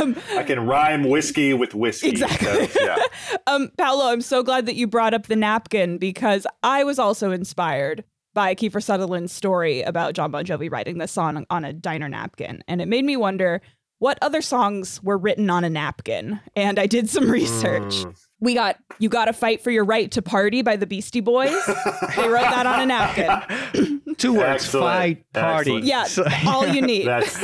[0.00, 2.08] Um, I can rhyme whiskey with whiskey.
[2.08, 2.68] Exactly.
[2.68, 2.96] So, yeah.
[3.46, 7.30] um, Paolo, I'm so glad that you brought up the napkin because I was also
[7.30, 12.08] inspired by Kiefer Sutherland's story about Jon Bon Jovi writing this song on a diner
[12.08, 12.64] napkin.
[12.66, 13.60] And it made me wonder
[13.98, 16.40] what other songs were written on a napkin.
[16.56, 18.04] And I did some research.
[18.04, 18.16] Mm.
[18.42, 21.50] We got You Gotta Fight for Your Right to Party by the Beastie Boys.
[22.16, 24.02] they wrote that on a napkin.
[24.18, 24.84] Two words: Excellent.
[24.84, 25.92] fight, party.
[25.92, 26.32] Excellent.
[26.32, 27.06] Yeah, all you need.
[27.06, 27.40] That's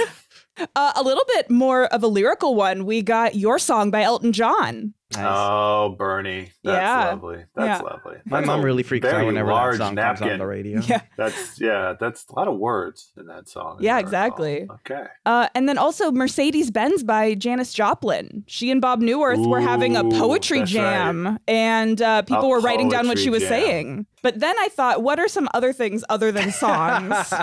[0.75, 2.85] Uh, a little bit more of a lyrical one.
[2.85, 4.95] We got Your Song by Elton John.
[5.15, 5.25] Nice.
[5.27, 6.53] oh, Bernie.
[6.63, 7.05] That's Yeah.
[7.13, 7.45] lovely.
[7.55, 7.89] That's Yeah.
[7.89, 8.17] lovely.
[8.27, 10.81] My That's mom really freaks out very whenever that large song comes on the radio.
[10.87, 11.01] Yeah.
[11.17, 11.95] That's yeah.
[11.99, 13.79] That's a lot of words in that song.
[13.81, 14.07] Yeah, I recall.
[14.07, 14.67] exactly.
[14.71, 15.05] Okay.
[15.25, 18.45] Uh, and then also Mercedes Benz by Janis Joplin.
[18.49, 22.61] She and Bob Neuwirth were having a poetry that's jam, and uh, people A were
[22.61, 23.49] writing down what she was jam.
[23.49, 24.07] saying.
[24.23, 27.33] But then I thought, what are some other things other than songs?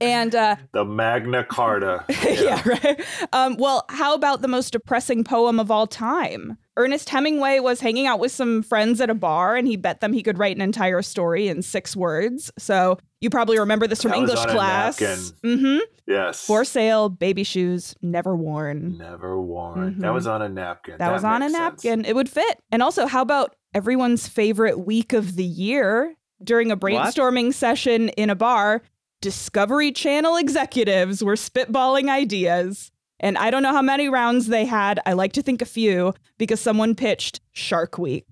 [0.00, 2.04] and uh, The Magna Carta.
[2.24, 2.62] yeah.
[2.66, 3.00] right.
[3.32, 6.58] Um, well, how about the most depressing poem of all time?
[6.76, 10.12] Ernest Hemingway was hanging out with some friends at a bar and he bet them
[10.12, 12.50] he could write an entire story in six words.
[12.58, 15.00] So you probably remember this from That was English on a class.
[15.00, 15.18] napkin.
[15.42, 15.78] Mm-hmm.
[16.06, 16.46] Yes.
[16.46, 18.98] For sale, baby shoes, never worn.
[18.98, 19.94] Never worn.
[19.94, 20.00] Mhm.
[20.00, 20.96] That was on a napkin.
[20.98, 21.84] That, was on a makes sense.
[21.84, 22.04] napkin.
[22.04, 22.58] It would fit.
[22.70, 28.28] And also, how about everyone's favorite week of the year during a brainstorming session in
[28.30, 28.82] a bar?
[29.26, 32.92] Discovery Channel executives were spitballing ideas.
[33.18, 35.00] And I don't know how many rounds they had.
[35.04, 38.24] I like to think a few because someone pitched Shark Week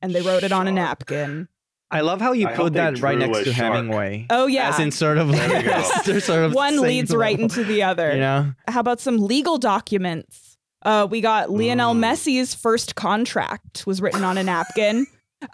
[0.00, 1.48] and they wrote it on a napkin.
[1.90, 3.74] I love how you I put that right next to shark.
[3.74, 4.28] Hemingway.
[4.30, 4.68] Oh, yeah.
[4.68, 5.90] As in sort of There we go.
[6.06, 8.12] they're sort of One same leads right into the other.
[8.14, 8.52] You know?
[8.68, 10.56] How about some legal documents?
[10.82, 12.04] Uh, we got Lionel Mm.
[12.12, 15.04] Messi's first contract was written on a napkin.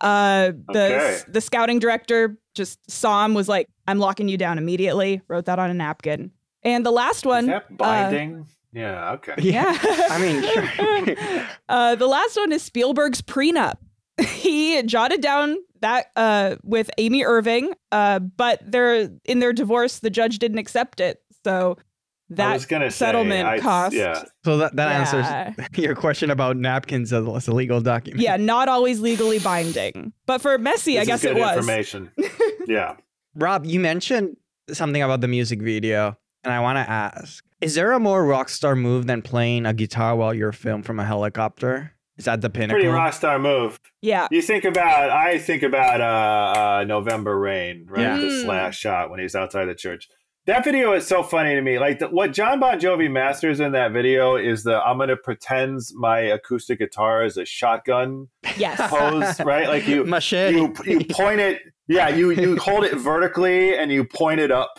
[0.00, 1.18] Uh, the Okay.
[1.28, 5.58] the scouting director just saw him, was like, "I'm locking you down immediately." Wrote that
[5.58, 6.30] on a napkin.
[6.62, 8.46] And the last one, Is that uh, binding?
[8.72, 9.12] yeah.
[9.12, 9.34] Okay.
[9.38, 9.76] yeah,
[10.10, 10.42] I mean,
[11.26, 11.46] sure.
[11.68, 13.74] uh, the last one is Spielberg's prenup.
[14.20, 19.98] he jotted down that uh, with Amy Irving, uh, but they're in their divorce.
[19.98, 21.82] The judge didn't accept it, so I
[22.30, 23.94] that was gonna say, settlement I- cost.
[23.94, 24.22] Yeah.
[24.44, 25.52] so that, that Yeah.
[25.54, 28.22] answers your question about napkins as as a legal document.
[28.22, 30.12] yeah, not always legally binding.
[30.26, 31.56] But for Messi, I guess is it was.
[31.56, 32.10] information.
[32.66, 32.96] yeah.
[33.34, 34.36] Rob, you mentioned
[34.72, 38.48] something about the music video, and I want to ask: Is there a more rock
[38.48, 41.92] star move than playing a guitar while you're filmed from a helicopter?
[42.16, 42.76] Is that the pinnacle?
[42.76, 43.80] Pretty rock star move.
[44.00, 44.28] Yeah.
[44.30, 48.02] You think about, I think about uh, uh, November Rain, right?
[48.02, 48.16] Yeah.
[48.18, 48.42] The Mm.
[48.44, 50.06] Slash shot when he's outside the church.
[50.46, 51.78] That video is so funny to me.
[51.78, 55.80] Like the, what Jon Bon Jovi masters in that video is the I'm gonna pretend
[55.94, 58.28] my acoustic guitar is a shotgun
[58.58, 58.78] Yes.
[58.90, 59.68] pose, right?
[59.68, 60.54] Like you, Machete.
[60.54, 62.08] you you point it, yeah.
[62.08, 64.78] You you hold it vertically and you point it up,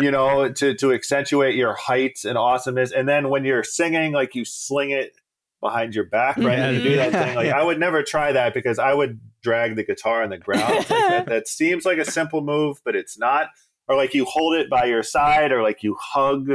[0.00, 2.92] you know, to to accentuate your height and awesomeness.
[2.92, 5.16] And then when you're singing, like you sling it
[5.60, 6.58] behind your back, right?
[6.60, 7.34] And you do that thing.
[7.34, 7.58] Like mm-hmm.
[7.58, 10.74] I would never try that because I would drag the guitar on the ground.
[10.74, 13.48] Like that, that seems like a simple move, but it's not.
[13.88, 16.50] Or like you hold it by your side, or like you hug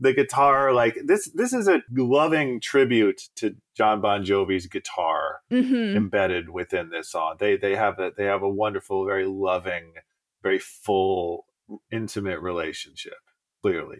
[0.00, 0.72] the guitar.
[0.72, 6.90] Like this, this is a loving tribute to Jon Bon Jovi's guitar hmm embedded within
[6.90, 7.36] this song.
[7.38, 9.94] They they have a they have a wonderful, very loving,
[10.42, 11.46] very full,
[11.90, 13.14] intimate relationship.
[13.62, 13.98] Clearly,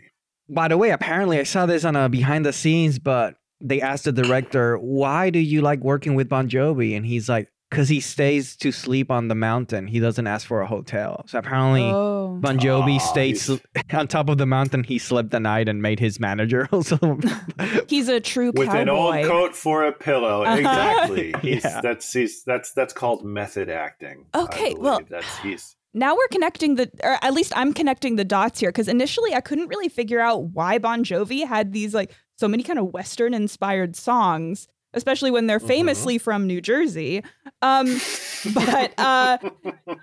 [0.48, 4.04] By the way, apparently I saw this on a behind the scenes, but they asked
[4.04, 8.00] the director, "Why do you like working with Bon Jovi?" And he's like, "Cause he
[8.00, 9.86] stays to sleep on the mountain.
[9.86, 11.82] He doesn't ask for a hotel." So apparently.
[11.82, 12.16] Oh.
[12.40, 13.56] Bon Jovi Aw, stayed sl-
[13.92, 14.84] on top of the mountain.
[14.84, 17.18] He slept the night and made his manager also.
[17.88, 18.80] He's a true with cowboy.
[18.80, 20.42] an old coat for a pillow.
[20.44, 20.56] Uh-huh.
[20.56, 21.34] Exactly.
[21.42, 21.80] He's, Yeah.
[21.80, 24.26] That's he's that's that's called method acting.
[24.34, 28.60] Okay, well- that's he's now we're connecting the, or at least I'm connecting the dots
[28.60, 32.46] here because initially I couldn't really figure out why Bon Jovi had these like so
[32.46, 35.66] many kind of Western inspired songs, especially when they're Mhm.
[35.68, 37.22] famously from New Jersey.
[37.62, 37.86] Um,
[38.54, 39.38] but uh,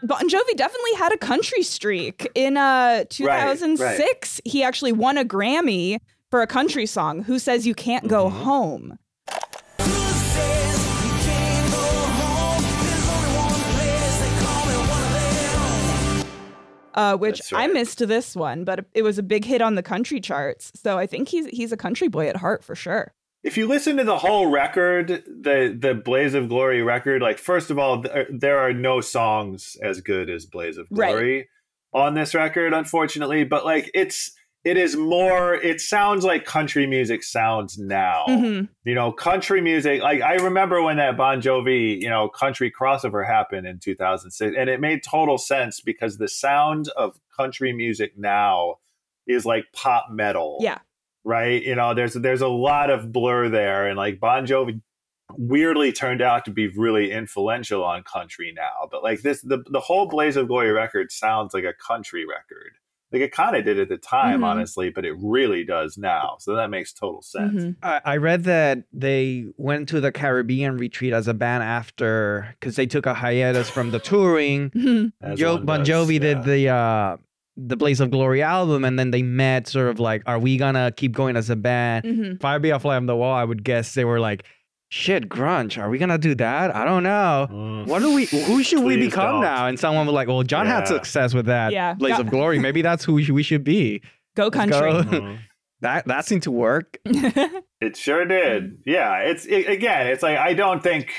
[0.04, 2.28] Bon Jovi definitely had a country streak.
[2.36, 6.00] In uh, 2006, he actually won a Grammy
[6.32, 8.32] for a country song, Who Says You Can't Go Mhm.
[8.44, 8.98] Home?
[9.80, 12.62] Who says you can't go home?
[12.64, 16.28] There's only one place they call me one of them.
[16.96, 19.84] uh, which That's I missed this one, but it was a big hit on the
[19.84, 20.72] country charts.
[20.76, 23.14] So I think he's he's a country boy at heart for sure.
[23.46, 27.70] If you listen to the whole record, the the Blaze of Glory record, like first
[27.70, 31.12] of all, th- there are no songs as good as Blaze of Right.
[31.12, 31.50] Glory
[31.94, 33.44] on this record, unfortunately.
[33.46, 34.32] But like it's
[34.64, 35.54] it is more.
[35.54, 38.26] It sounds like country music sounds now.
[38.28, 38.68] Mhm.
[38.84, 40.02] You know, country music.
[40.02, 44.68] Like I remember when that Bon Jovi, you know, country crossover happened in 2006, and
[44.72, 48.78] it made total sense because the sound of country music now
[49.28, 50.80] is like pop metal Yeah.
[51.28, 51.62] Right?
[51.64, 54.80] You know, there's there's a lot of blur there, and like Bon Jovi
[55.38, 58.88] weirdly turned out to be really influential on country now.
[58.92, 62.74] But like this, the the whole Blaze of Glory record sounds like a country record.
[63.12, 64.46] Like it kind of did at the time, Mhm.
[64.46, 66.36] honestly, but it really does now.
[66.40, 67.64] So that makes total sense.
[67.64, 67.76] Mhm.
[67.82, 72.76] I, I read that they went to the Caribbean retreat as a band after because
[72.76, 74.70] they took a hiatus from the touring.
[74.76, 75.38] Mhm.
[75.38, 76.20] Jon Bon Jovi yeah.
[76.20, 77.18] did the uh
[77.58, 80.92] the Blaze of Glory album, and then they met, sort of like, are we gonna
[80.96, 82.04] keep going as a band?
[82.06, 82.42] Mhm.
[82.42, 84.44] Fire Be a Fly on the Wall, I would guess they were like,
[84.90, 86.76] shit, grunge, are we gonna do that?
[86.76, 87.48] I don't know.
[87.52, 87.88] Mm.
[87.88, 88.26] What do we?
[88.26, 89.42] Who should we become don't.
[89.42, 89.68] now?
[89.68, 91.94] And someone was like, "Well, Jon had success with that Yeah.
[91.96, 92.60] Blaze Go- of Glory.
[92.60, 94.02] Maybe that's who we should, we should be."
[94.36, 94.80] Go Let's country.
[94.80, 95.04] go.
[95.04, 95.38] Mhm.
[95.82, 96.98] That that seemed to work.
[97.82, 98.78] It sure did.
[98.86, 101.12] Yeah, it's it, again, it's like I don't think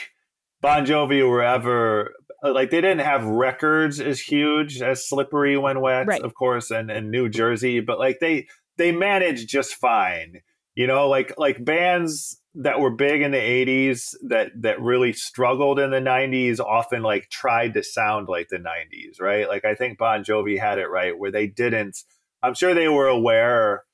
[0.62, 2.14] Bon Jovi were ever
[2.44, 6.22] Uh, like they didn't have records as huge as Slippery When Wet, Right.
[6.22, 10.40] of course, and, and New Jersey, but like they they managed just fine.
[10.74, 15.78] You know, like like bands that were big in the 80s that that really struggled
[15.78, 19.98] in the 90s often like tried to sound like the 90s right like i think
[19.98, 21.98] bon jovi had it right where they didn't
[22.42, 23.84] i'm sure they were aware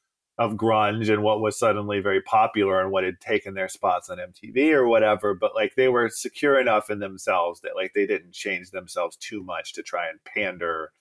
[0.42, 4.18] of grunge and what was suddenly very popular and what had taken their spots on
[4.18, 8.32] MTV or whatever but like they were secure enough in themselves that like they didn't
[8.32, 10.92] change themselves too much to try and pander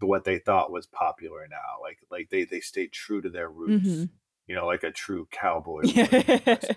[0.00, 3.50] to what they thought was popular now like like they they stayed true to their
[3.50, 4.08] roots Mhm.
[4.46, 6.76] you know like a true cowboy would,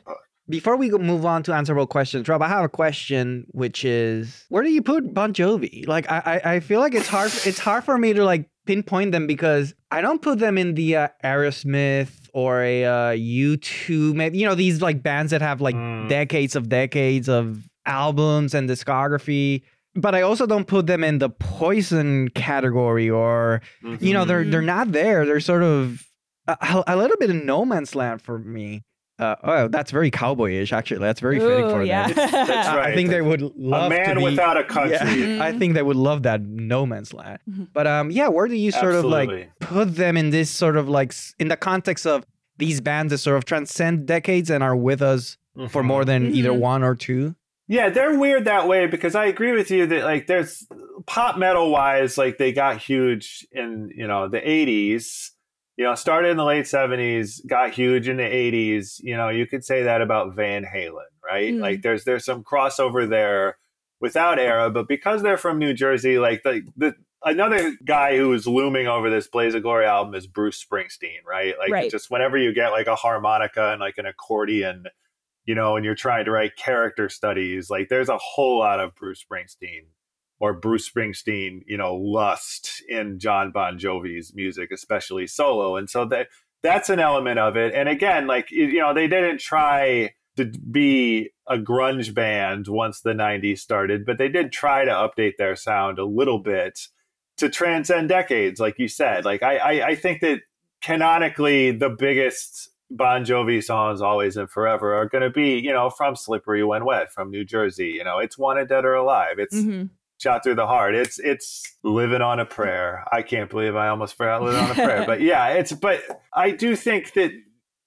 [0.50, 4.62] Before we move on to answerable questions, Rob, I have a question, which is, where
[4.62, 5.88] do you put Bon Jovi?
[5.88, 7.32] Like, I, I, I feel like it's hard.
[7.46, 10.96] It's hard for me to like pinpoint them because I don't put them in the
[10.96, 15.76] uh, Aerosmith or a uh, U2, maybe you know these like bands that have like
[15.76, 16.10] Mm.
[16.10, 19.62] decades of decades of albums and discography.
[19.96, 23.62] But I also don't put them in the Poison category or
[24.00, 24.52] you know they're Mhm.
[24.52, 25.26] they're not there.
[25.26, 26.04] They're sort of
[26.48, 28.84] a, a little bit in no man's land for me.
[29.20, 30.74] Uh, oh, that's very cowboyish.
[30.74, 32.08] Actually, that's very fitting Ooh, for yeah.
[32.08, 32.16] them.
[32.16, 35.36] That's I- I think they would love a to man be- without a country.
[35.38, 37.40] Yeah, I think they would love that no man's land.
[37.50, 37.68] Mhm.
[37.74, 40.90] But um, yeah, where do you sort of like put them in this sort of
[40.90, 42.26] like in the context of
[42.58, 45.38] these bands that sort of transcend decades and are with us
[45.70, 45.86] for Mhm.
[45.86, 46.60] more than either Mhm.
[46.60, 47.36] one or two?
[47.68, 50.68] Yeah, they're weird that way because I agree with you that like there's
[51.06, 55.30] pop metal wise, like they got huge in you know the '80s.
[55.78, 59.02] You know, started in the late '70s, got huge in the '80s.
[59.02, 61.54] You know, you could say that about Van Halen, right?
[61.54, 61.60] Mm.
[61.62, 63.58] Like there's there's some crossover there
[64.00, 66.94] without era, but because they're from New Jersey, like the the
[67.24, 71.56] another guy who is looming over this Blaze of Glory album is Bruce Springsteen, right?
[71.58, 71.92] Like Right.
[71.92, 74.86] just whenever you get like a harmonica and like an accordion,
[75.46, 78.94] you know, and you're trying to write character studies, like there's a whole lot of
[78.96, 79.86] Bruce Springsteen
[80.44, 85.78] or Bruce Springsteen, you know, lust in Jon Bon Jovi's music, especially solo.
[85.78, 86.28] And so that
[86.62, 87.74] that's an element of it.
[87.74, 93.14] And again, like you know, they didn't try to be a grunge band once the
[93.14, 96.90] 90s started, but they did try to update their sound a little bit
[97.38, 99.24] to transcend decades, like you said.
[99.24, 100.42] Like I, I, I think that
[100.82, 105.90] canonically the biggest Bon Jovi songs, always and forever, are going to be, you know,
[105.90, 107.92] from "Slippery When Wet" from New Jersey.
[107.92, 109.90] You know, it's "Wanted Dead or Alive." It's Mhm.
[110.24, 114.16] "Shot Through the Heart." It's it's "Living on a Prayer." I can't believe I almost
[114.16, 115.72] forgot "Living on a Prayer," but yeah, it's.
[115.72, 116.02] But
[116.34, 117.32] I do think that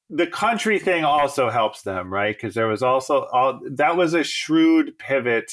[0.08, 2.36] the country thing also helps them, right?
[2.36, 5.50] Because there was also all that was a shrewd pivot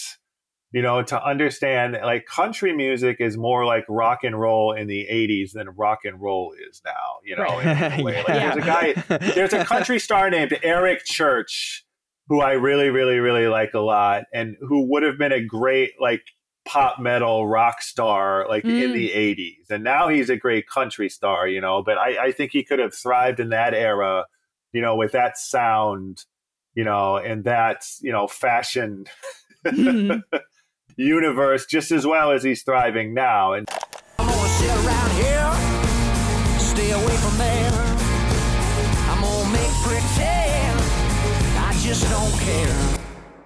[0.73, 5.07] you know, to understand like country music is more like rock and roll in the
[5.09, 8.23] 80s than rock and roll is now, you know, way.
[8.23, 8.61] Like, there's a
[9.07, 11.85] guy, there's a country star named Eric Church
[12.27, 15.91] who I really, really, really like a lot and who would have been a great
[16.01, 16.23] like
[16.65, 18.93] pop metal rock star like in Mm.
[18.93, 19.69] the 80s.
[19.69, 22.79] And now he's a great country star, you know, but I, I think he could
[22.79, 24.25] have thrived in that era,
[24.71, 26.23] you know, with that sound,
[26.73, 29.05] you know, and that, you know, fashion
[29.65, 30.21] Mhm.
[30.95, 33.53] universe just as well as he's thriving now.
[33.53, 33.67] And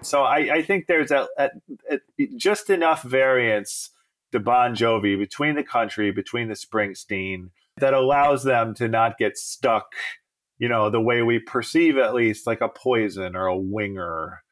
[0.07, 1.49] so I, I think there's a, a,
[1.91, 3.91] a, just enough variance
[4.31, 9.37] to Bon Jovi between the country, between the Springsteen, that allows them to not get
[9.37, 9.87] stuck,
[10.57, 14.43] you know, the way we perceive at least like a Poison or a Winger,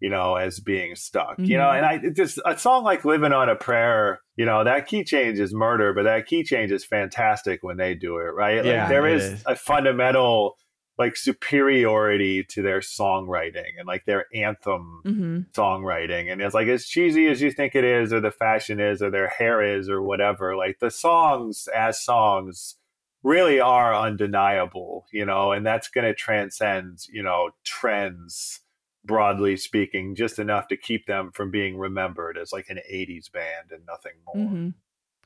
[0.00, 1.36] you know, as being stuck.
[1.38, 1.76] You know, Mhm.
[1.76, 5.38] and I just a song like Living on a Prayer, you know, that key change
[5.40, 8.64] is murder, but that key change is fantastic when they do it, right?
[8.64, 9.42] Yeah, like there is is.
[9.46, 10.56] a fundamental
[10.98, 15.50] like superiority to their songwriting and like their anthem Mhm.
[15.52, 19.02] songwriting and it's like as cheesy as you think it is or the fashion is
[19.02, 22.76] or their hair is or whatever like the songs as songs
[23.22, 28.60] really are undeniable you know and that's going to transcend you know trends
[29.04, 33.70] broadly speaking just enough to keep them from being remembered as like an 80s band
[33.70, 34.74] and nothing more Mhm.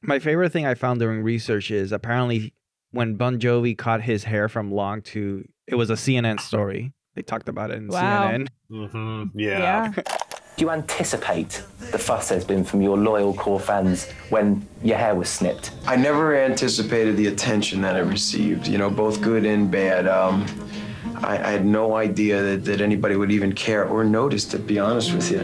[0.00, 2.54] My favorite thing I found during research is apparently
[2.91, 6.93] when Bon Jovi cut his hair from long to it was a CNN story.
[7.14, 8.30] They talked about it in Wow.
[8.30, 8.49] CNN.
[8.70, 9.93] hmm yeah.
[9.97, 10.03] Yeah.
[10.57, 11.62] Do you anticipate
[11.93, 15.70] the fuss there's been from your loyal core fans when your hair was snipped?
[15.86, 20.09] I never anticipated the attention that it received, you know, both good and bad.
[20.09, 20.45] Um,
[21.16, 24.78] I, I had no idea that, that anybody would even care or notice, to be
[24.78, 25.40] honest with you.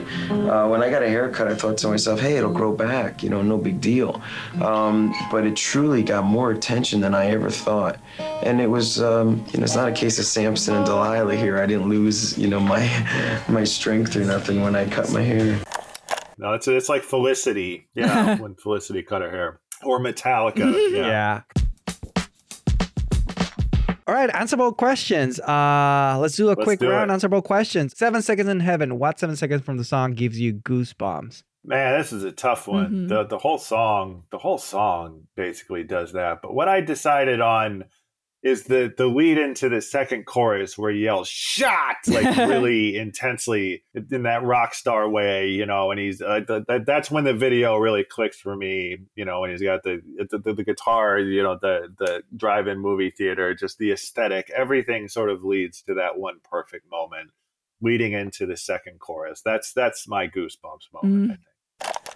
[0.50, 3.30] Uh, when I got a haircut, I thought to myself, hey, it'll grow back, you
[3.30, 4.20] know, no big deal.
[4.62, 7.98] Um, but it truly got more attention than I ever thought.
[8.18, 11.58] And it was, um, you know, it's not a case of Samson and Delilah here.
[11.58, 15.60] I didn't lose, you know, my, my strength or nothing when I cut my hair.
[16.38, 21.63] no it's it's like felicity yeah when felicity cut her hair or Metallica yeah, Yeah.
[24.14, 25.40] All All right, answerable questions.
[25.40, 27.10] Uh, let's do a Let's quick do round.
[27.10, 27.14] it.
[27.14, 27.98] Answerable questions.
[27.98, 29.00] Seven seconds in heaven.
[29.00, 31.42] What seven seconds from the song gives you goosebumps?
[31.64, 32.92] Man, this is a tough one.
[32.92, 33.08] Mhm.
[33.08, 36.42] The the whole song, the whole song basically does that.
[36.42, 37.86] But what I decided on
[38.44, 43.82] is the the lead into the second chorus where he yells "shot" like really intensely
[43.94, 45.90] in that rock star way, you know.
[45.90, 49.40] And he's uh, th- th- that's when the video really clicks for me, you know.
[49.40, 53.54] When he's got the the, the, the guitar, you know, the the drive-in movie theater,
[53.54, 57.30] just the aesthetic, everything sort of leads to that one perfect moment
[57.80, 59.40] leading into the second chorus.
[59.42, 61.40] That's that's my goosebumps moment.
[61.80, 62.14] I think.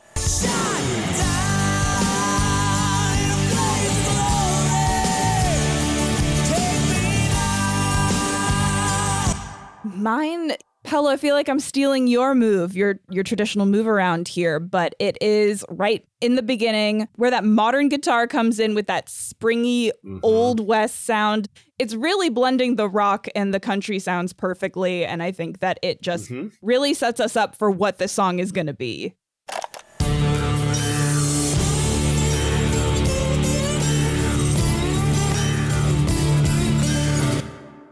[9.99, 10.53] Mine,
[10.85, 14.95] Pella, I feel like I'm stealing your move, your your traditional move around here, but
[14.99, 19.93] it is right in the beginning where that modern guitar comes in with that springy
[20.05, 20.21] Mhm.
[20.23, 21.49] old west sound.
[21.79, 26.01] It's really blending the rock and the country sounds perfectly, and I think that it
[26.01, 26.53] just Mhm.
[26.63, 29.15] really sets us up for what this song is going to be.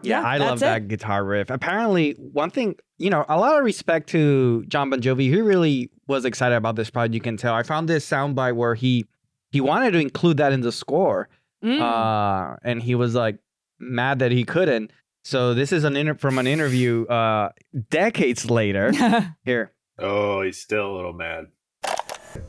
[0.08, 0.64] Yeah, I love that's it.
[0.82, 1.50] that guitar riff.
[1.50, 5.22] Apparently, one thing, you know, a lot of respect to Jon Bon Jovi.
[5.30, 7.14] He really was excited about this project.
[7.14, 7.54] You can tell.
[7.54, 9.06] I found this soundbite where he
[9.50, 11.28] he wanted to include that in the score,
[11.64, 11.80] Mm.
[11.80, 13.38] uh, and he was like
[13.78, 14.90] mad that he couldn't.
[15.24, 17.50] So this is an inter- from an interview uh,
[17.90, 18.92] decades later.
[19.44, 21.46] Here, Oh, he's still a little mad.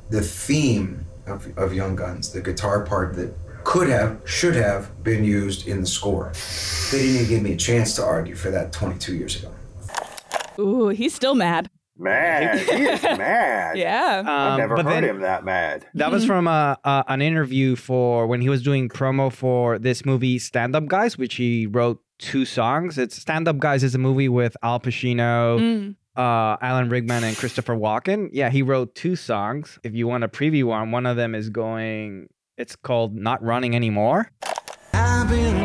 [0.10, 3.34] the theme of, of Young Guns, the guitar part that
[3.68, 6.32] could have, should have been used in the score.
[6.89, 9.51] They didn't even give me a chance to argue for that 22 years ago.
[10.57, 11.70] Ooh, he's still mad.
[11.99, 12.59] Mad.
[12.59, 13.78] he is mad.
[13.78, 14.22] Yeah.
[14.26, 15.86] I've Um, never but heard then- him that mad.
[15.95, 20.05] That was from a, a an interview for when he was doing promo for this
[20.05, 22.97] movie Stand Up Guys, which he wrote two songs.
[22.97, 25.95] It's Stand Up Guys is a movie with Al Pacino, Mm.
[26.15, 28.30] uh, Alan Rickman, and Christopher Walken.
[28.32, 29.78] Yeah, he wrote two songs.
[29.84, 32.30] If you want a preview on, one of them is going.
[32.58, 34.32] It's called Not Running Anymore.
[34.93, 35.55] I've been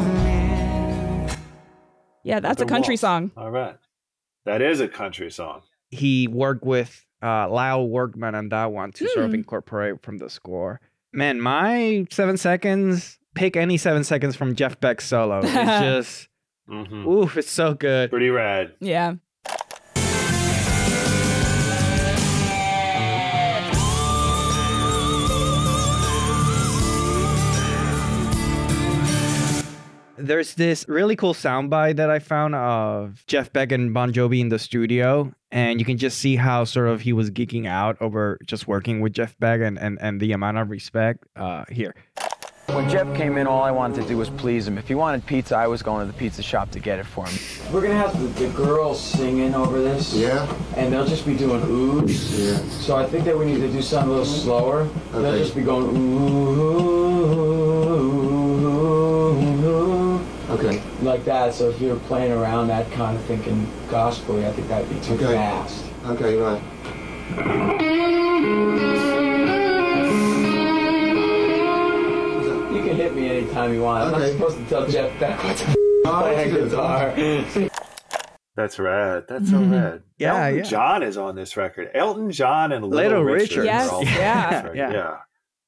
[0.00, 1.28] oh,
[2.24, 3.00] yeah, that's The a country Wolf.
[3.00, 3.30] song.
[3.36, 3.76] All right.
[4.46, 5.62] That is a country song.
[5.90, 9.36] He worked with uh, Lyle Workman on that one to sort of Hmm.
[9.36, 10.80] incorporate from the score.
[11.12, 13.18] Man, my seven seconds.
[13.34, 15.40] Pick any seven seconds from Jeff Beck's solo.
[15.44, 16.28] It's just.
[16.66, 18.10] hmm Oof, it's so good.
[18.10, 18.72] Pretty rad.
[18.80, 19.14] Yeah.
[30.30, 34.48] There's this really cool soundbite that I found of Jeff Beck and Bon Jovi in
[34.48, 38.38] the studio, and you can just see how sort of he was geeking out over
[38.46, 41.24] just working with Jeff Beck and and, and the amount of respect.
[41.34, 41.96] Uh, here,
[42.68, 44.78] When Jeff came in, all I wanted to do was please him.
[44.78, 47.26] If he wanted pizza, I was going to the pizza shop to get it for
[47.26, 47.36] him.
[47.72, 50.14] We're gonna have the, the girls singing over this.
[50.14, 50.46] Yeah?
[50.76, 52.38] And they'll just be doing oohs.
[52.38, 52.56] Yeah.
[52.68, 54.88] So I think that we need to do something a little slower.
[55.10, 57.00] They'll just be going ooh,
[60.50, 60.82] Okay.
[61.02, 61.54] like that.
[61.54, 65.16] So if you're playing around that kind of thinking gospel, I think that'd be too
[65.18, 65.20] fast.
[65.22, 65.34] Okay.
[65.34, 65.84] fast.
[66.06, 67.70] Okay, right.
[72.72, 74.04] You can hit me anytime you want.
[74.04, 74.26] I'm Okay.
[74.26, 75.76] not supposed to tell Jeff Beck what to
[76.06, 77.70] Oh, play that's a guitar.
[78.56, 79.24] That's rad.
[79.28, 79.72] That's so mm-hmm.
[79.72, 80.02] rad.
[80.18, 80.62] Yeah, Elton yeah.
[80.62, 81.90] John is on this record.
[81.94, 83.42] Elton John and Little, Little Richard.
[83.42, 83.60] Richard.
[83.62, 84.62] are Yes, all on yeah.
[84.62, 84.76] this.
[84.76, 84.92] Yeah.
[84.92, 85.16] yeah.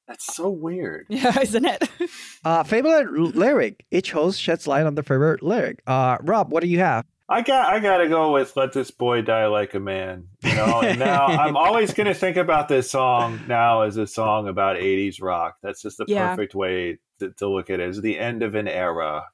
[0.07, 1.05] That's so weird.
[1.09, 1.89] Yeah, isn't it?
[2.45, 3.85] uh, favorite l- lyric.
[3.91, 5.81] Each host sheds light on the favorite lyric.
[5.87, 7.05] Uh, Rob, what do you have?
[7.29, 10.27] I got I gotta go with Let This Boy Die Like a Man.
[10.43, 14.49] You know, and now I'm always gonna think about this song now as a song
[14.49, 15.55] about eighties rock.
[15.63, 16.29] That's just the Yeah.
[16.35, 17.87] perfect way to, to look at it.
[17.89, 19.25] It's the end of an era.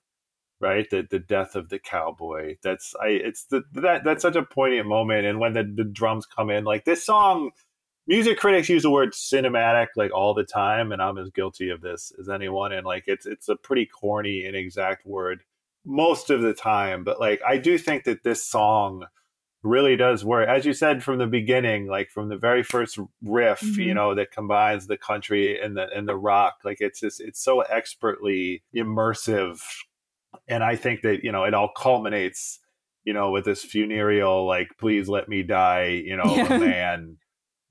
[0.62, 0.88] Right?
[0.90, 2.58] The the death of the cowboy.
[2.62, 6.26] That's I it's the that that's such a poignant moment and when the, the drums
[6.28, 7.52] come in, like this song
[8.10, 11.80] music critics use the word cinematic like all the time and i'm as guilty of
[11.82, 15.44] this as anyone and like it's it's a pretty corny inexact word
[15.86, 19.06] most of the time but like i do think that this song
[19.62, 23.62] really does work as you said from the beginning like from the very first riff
[23.78, 23.96] you Mhm.
[23.96, 27.62] know that combines the country and the and the rock like it's just it's so
[27.62, 29.62] expertly immersive
[30.48, 32.60] and i think that you know it all culminates
[33.04, 36.58] you know with this funereal like please let me die you know Yeah.
[36.58, 37.18] man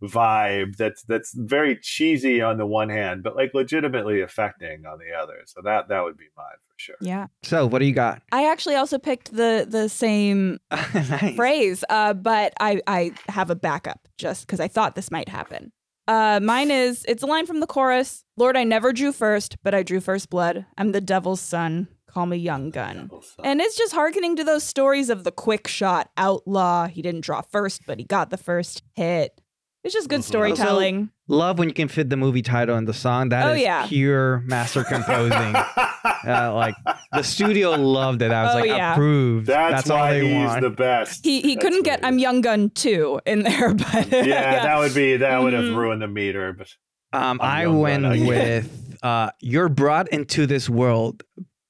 [0.03, 5.13] vibe that's that's very cheesy on the one hand but like legitimately affecting on the
[5.13, 7.27] other so that that would be mine for sure Yeah.
[7.43, 8.23] So, what do you got?
[8.31, 11.35] I actually also picked the the same nice.
[11.35, 15.73] phrase, uh, but I I have a backup just because I thought this might happen.
[16.07, 19.75] Uh, mine is it's a line from the chorus Lord, I never drew first, but
[19.75, 20.65] I drew first blood.
[20.79, 21.89] I'm the devil's son.
[22.07, 23.11] Call me Young Gun.
[23.43, 26.87] And it's just hearkening to those stories of the quick shot outlaw.
[26.87, 29.41] He didn't draw first, but he got the first hit.
[29.89, 31.09] It's just good storytelling.
[31.28, 33.30] Love when you can fit the movie title in the song.
[33.30, 33.86] That is Oh, yeah.
[33.86, 35.32] pure master composing.
[36.26, 36.74] uh, like
[37.12, 38.30] the studio loved it.
[38.30, 38.93] I was Oh, like yeah.
[38.93, 39.47] approved.
[39.47, 40.61] That's, all why they he's want.
[40.61, 41.24] the best.
[41.24, 45.16] he he couldn't get I'm Young Gun 2 in there, but yeah, that would be
[45.16, 45.74] that would have Mhm.
[45.76, 46.53] ruined the meter.
[46.53, 46.68] But
[47.14, 51.22] Um, I'm I young went gun, with uh, "You're brought into this world,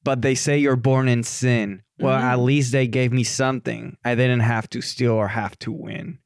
[0.03, 2.23] but they say you're born in sin." Well, Mhm.
[2.33, 3.97] at least they gave me something.
[4.05, 6.19] I didn't have to steal or have to win.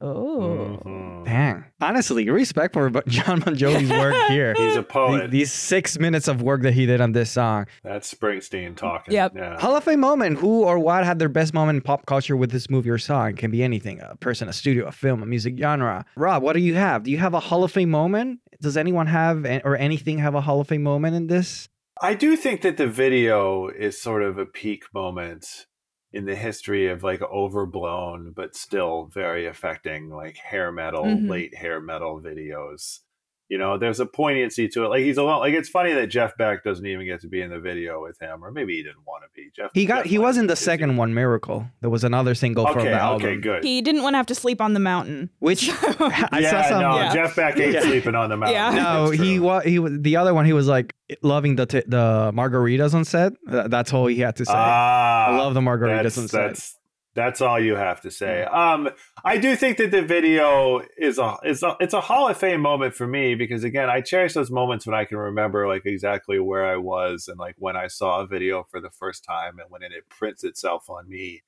[0.00, 0.78] Oh.
[0.84, 1.24] Mhm.
[1.24, 1.64] Dang.
[1.80, 4.54] Honestly, respect for Jon Bon Jovi's work here.
[4.54, 5.30] he's a The- poet.
[5.30, 7.66] These six minutes of work that he did on this song.
[7.82, 9.14] That's Springsteen talking.
[9.14, 9.32] Yep.
[9.36, 9.58] Yeah.
[9.60, 10.38] Hall of Fame moment.
[10.38, 13.30] Who or what had their best moment in pop culture with this movie or song?
[13.30, 16.04] It can be anything a person, a studio, a film, a music genre.
[16.16, 17.02] Rob, what do you have?
[17.04, 18.40] Do you have a Hall of Fame moment?
[18.60, 21.68] Does anyone have or anything have a Hall of Fame moment in this?
[22.02, 25.66] I do think that the video is sort of a peak moment
[26.12, 31.26] in the history of like overblown but still very affecting like hair metal, Mhm.
[31.26, 33.00] late hair metal videos.
[33.48, 34.88] You know, there's a poignancy to it.
[34.88, 35.38] Like he's alone.
[35.38, 38.20] Like it's funny that Jeff Beck doesn't even get to be in the video with
[38.20, 39.50] him, or maybe he didn't want to be.
[39.54, 39.70] Jeff.
[39.72, 40.64] He got Jeff he was wanted in the to be.
[40.64, 41.64] second one, Miracle.
[41.80, 43.24] There was another single from the album.
[43.24, 43.62] okay, good.
[43.62, 45.30] He didn't want to have to sleep on the mountain.
[45.38, 46.80] Which I yeah, saw some.
[46.80, 47.14] no, Yeah.
[47.14, 47.82] Jeff Beck ain't Yeah.
[47.82, 48.54] sleeping on the mountain.
[48.56, 48.70] Yeah.
[48.70, 50.44] No, That's he was he was the other one.
[50.44, 50.92] He was like
[51.22, 53.34] loving the t- the margaritas on set.
[53.46, 54.52] That's all he had to say.
[54.56, 56.46] Ah, I love the margaritas that's, on set.
[56.48, 56.76] that's
[57.16, 58.44] that's all you have to say.
[58.44, 58.90] Um,
[59.24, 62.60] I do think that the video is a is a it's a Hall of Fame
[62.60, 66.38] moment for me because again, I cherish those moments when I can remember like exactly
[66.38, 69.68] where I was and like when I saw a video for the first time and
[69.70, 71.42] when it prints itself on me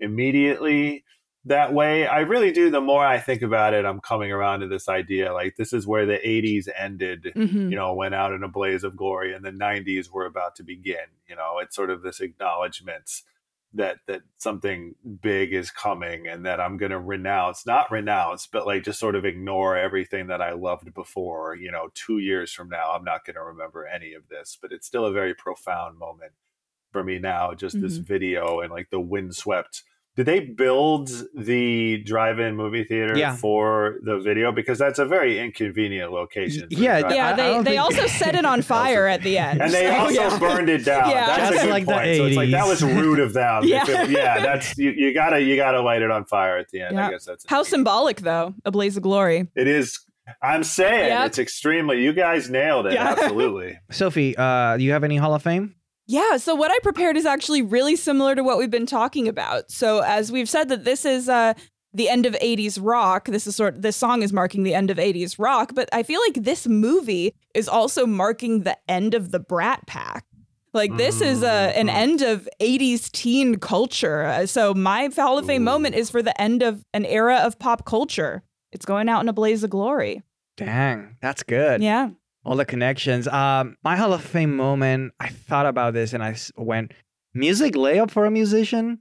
[0.00, 1.04] immediately
[1.44, 2.06] that way.
[2.06, 2.70] I really do.
[2.70, 5.86] The more I think about it, I'm coming around to this idea like this is
[5.86, 7.70] where the 80s ended Mhm.
[7.70, 10.62] you know, went out in a blaze of glory, and the '90s were about to
[10.62, 11.06] begin.
[11.28, 13.22] You know, it's sort of this acknowledgement
[13.74, 18.66] that that something big is coming, and that I'm going to renounce, not renounce, but
[18.66, 21.54] like just sort of ignore everything that I loved before.
[21.56, 24.72] You know, two years from now, I'm not going to remember any of this, but
[24.72, 26.32] it's still a very profound moment
[26.92, 27.54] for me now.
[27.54, 28.04] Just this Mhm.
[28.04, 29.82] video and like the windswept.
[30.14, 33.34] Did they build the drive-in movie theater Yeah.
[33.34, 34.52] for the video?
[34.52, 36.68] Because that's a very inconvenient location.
[36.70, 37.16] yeah, drive-in.
[37.16, 39.62] Yeah, I- I they, they think- also set it on fire at the end.
[39.62, 40.38] and they So, also yeah.
[40.38, 41.08] burned it down.
[41.10, 41.26] Yeah.
[41.26, 42.16] That's Just a good like the point.
[42.16, 43.64] So it's like that was rude of them.
[43.66, 43.84] Yeah.
[43.88, 46.94] It- yeah, that's you, you gotta you gotta light it on fire at the end.
[46.96, 47.06] Yeah.
[47.06, 48.54] I guess that's How symbolic, though.
[48.66, 49.48] A blaze of glory.
[49.56, 49.98] it is.
[50.42, 51.26] I'm saying Yep.
[51.26, 52.02] it's extremely.
[52.02, 52.92] You guys nailed it.
[52.92, 53.08] Yeah.
[53.18, 53.78] Absolutely.
[53.90, 55.74] Sophie, uh, do you have any Hall of Fame?
[56.12, 59.70] Yeah, so what I prepared is actually really similar to what we've been talking about.
[59.70, 61.54] So as we've said that this is uh
[61.94, 63.26] the end of 80s rock.
[63.28, 66.20] This is sort this song is marking the end of 80s rock, but I feel
[66.26, 70.24] like this movie is also marking the end of the Brat Pack.
[70.74, 71.94] Like this is a, an Mhm.
[71.94, 74.24] end of 80s teen culture.
[74.24, 75.72] Uh, So my Hall of Fame Ooh.
[75.72, 78.42] moment is for the end of an era of pop culture.
[78.70, 80.22] It's going out in a blaze of glory.
[80.56, 81.82] Dang, that's good.
[81.82, 82.10] Yeah.
[82.44, 83.28] All the connections.
[83.28, 85.12] Um, my Hall of Fame moment.
[85.20, 86.92] I thought about this and I went,
[87.34, 88.98] music layup for a musician.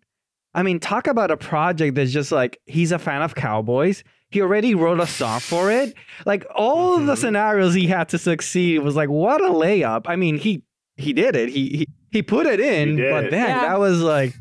[0.53, 4.03] I mean, talk about a project that's just like he's a fan of cowboys.
[4.29, 5.93] He already wrote a song for it.
[6.25, 10.03] Like all of the scenarios he had to succeed was like, what a layup.
[10.05, 10.63] I mean, he
[10.97, 11.49] he did it.
[11.49, 13.61] He he, he put it in, but then Yeah.
[13.61, 14.33] that was like,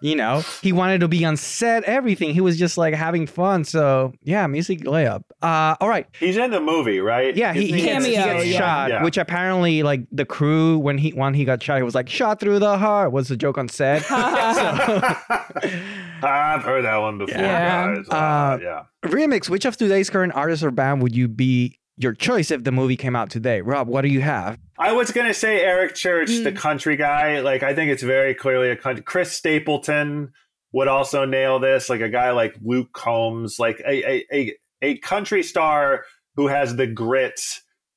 [0.00, 2.32] you know, he wanted to be on set, everything.
[2.34, 3.64] He was just like having fun.
[3.64, 5.22] So yeah, music layup.
[5.42, 6.06] Uh, all right.
[6.18, 7.34] He's in the movie, right?
[7.36, 8.58] Yeah, he, Isn't he gets, he gets yeah.
[8.58, 9.04] shot, Yeah.
[9.04, 12.40] which apparently like the crew when he when he got shot, he was like shot
[12.40, 14.02] through the heart was the joke on set.
[14.02, 14.14] so,
[16.22, 17.94] I've heard that one before, Yeah.
[17.96, 18.06] guys.
[18.10, 18.82] Uh, Uh, yeah.
[19.04, 19.48] remix.
[19.48, 22.96] Which of today's current artists or band would you be your choice if the movie
[22.96, 23.60] came out today?
[23.60, 24.58] Rob, what do you have?
[24.78, 26.56] I was gonna say Eric Church, the Mm.
[26.56, 27.40] country guy.
[27.40, 29.02] Like I think it's very clearly a country.
[29.04, 30.32] Chris Stapleton
[30.72, 31.88] would also nail this.
[31.90, 36.04] Like a guy like Luke Combs, like a a a, a country star
[36.36, 37.40] who has the grit,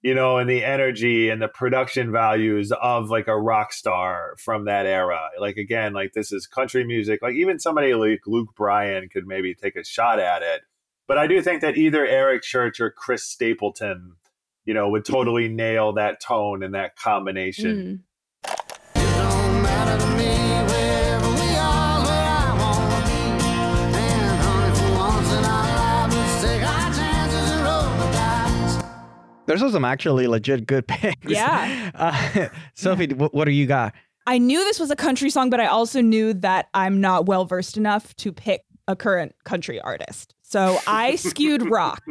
[0.01, 4.65] you know, and the energy and the production values of like a rock star from
[4.65, 5.29] that era.
[5.39, 7.21] Like again, like this is country music.
[7.21, 10.61] Like even somebody like Luke Bryan could maybe take a shot at it.
[11.11, 14.13] But I do think that either Eric Church or Chris Stapleton
[14.63, 18.05] you know, would totally nail that tone and that combination.
[18.45, 18.53] Mm.
[18.93, 20.29] don't matter to me
[20.71, 23.45] wherever are, where I wanna be.
[23.45, 28.85] And honey, for once in our lives, let's take our chances and roll the dice.
[29.47, 31.29] There's also some actually legit good picks.
[31.29, 31.91] Yeah.
[31.95, 33.93] Uh, Sophie, what, what do you got?
[34.25, 37.43] I knew this was a country song, but I also knew that I'm not well
[37.43, 40.35] versed enough to pick a current country artist.
[40.51, 42.03] So I skewed rock.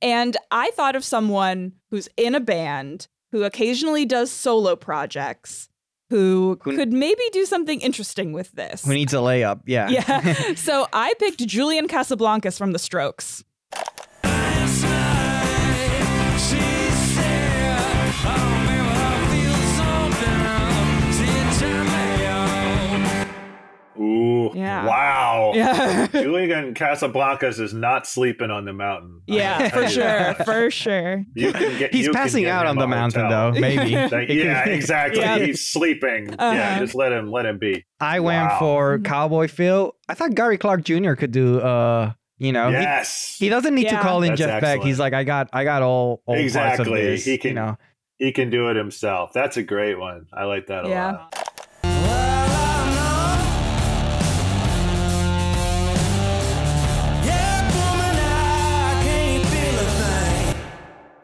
[0.00, 5.68] And I thought of someone who's in a band, who occasionally does solo projects,
[6.08, 8.84] who Who- could maybe do something interesting with this.
[8.84, 9.62] Who needs a layup?
[9.66, 9.88] Yeah.
[9.88, 10.54] yeah.
[10.54, 13.42] so I picked Julian Casablancas from The Strokes.
[24.00, 24.52] Ooh.
[24.54, 24.86] Yeah.
[24.86, 25.52] Wow.
[25.54, 26.06] Yeah.
[26.08, 29.22] Julian Casablancas is not sleeping on the mountain.
[29.26, 30.34] Yeah, for sure.
[30.44, 31.24] For sure.
[31.34, 33.52] You can get, He's you can passing get out on the mountain, hotel.
[33.52, 33.60] though.
[33.60, 33.94] Maybe.
[33.94, 35.20] That- yeah, exactly.
[35.20, 35.38] Yeah.
[35.38, 36.34] He's sleeping.
[36.34, 36.54] Uh-huh.
[36.54, 37.84] Yeah, just let him let him be.
[38.00, 39.04] I went for Mhm.
[39.04, 39.94] Cowboy Phil.
[40.08, 41.14] I thought Gary Clark Jr.
[41.14, 41.60] could do.
[41.60, 43.36] uh You know, he- Yes.
[43.38, 44.80] he, doesn't need to call in That's Jeff Beck.
[44.82, 47.02] He's like, I got, I got all, all parts of Exactly.
[47.02, 47.24] this.
[47.24, 47.76] He can- you know.
[48.18, 49.32] He can do it himself.
[49.32, 50.26] That's a great one.
[50.32, 51.12] I like that a Yeah.
[51.12, 51.47] lot.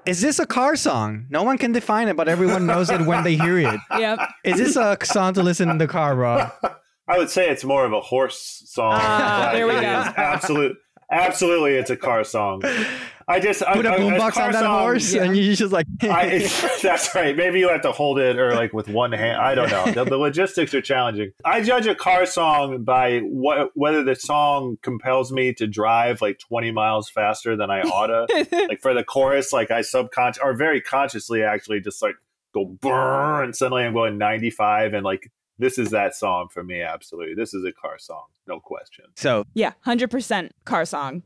[0.07, 1.27] Is this a car song?
[1.31, 3.81] No one can define it, but everyone knows it when they hear it.
[3.99, 4.19] Yep.
[4.45, 6.51] Is this a song to listen in the car, bro?
[7.09, 8.93] I would say it's more of a horse song.
[8.95, 9.79] Ah, there we go.
[9.81, 10.77] is Absolute,
[11.11, 12.63] absolutely, it's a car song.
[13.27, 15.87] I just Put a I, I- boombox on that song- horse, and you just like.
[16.03, 16.39] I,
[16.83, 17.37] that's right.
[17.37, 19.41] Maybe you have to hold it or like with one hand.
[19.41, 19.91] I don't know.
[19.93, 21.33] The, the logistics are challenging.
[21.45, 26.39] I judge a car song by what whether the song compels me to drive like
[26.39, 28.27] 20 miles faster than I oughta.
[28.69, 32.17] like for the chorus, like I subconscious or very consciously actually just like
[32.53, 36.83] go brrr, and suddenly I'm going 95 and like this is that song for me.
[36.83, 39.05] Absolutely, this is a car song, no question.
[39.17, 41.23] so Yeah, 100% car song.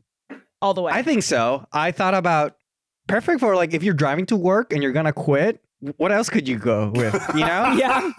[0.61, 0.91] All the way.
[0.93, 1.65] I think so.
[1.71, 2.55] I thought about
[3.07, 5.61] perfect for like if you're driving to work and you're gonna quit.
[5.95, 7.13] What else could you go with?
[7.33, 8.11] You know, yeah.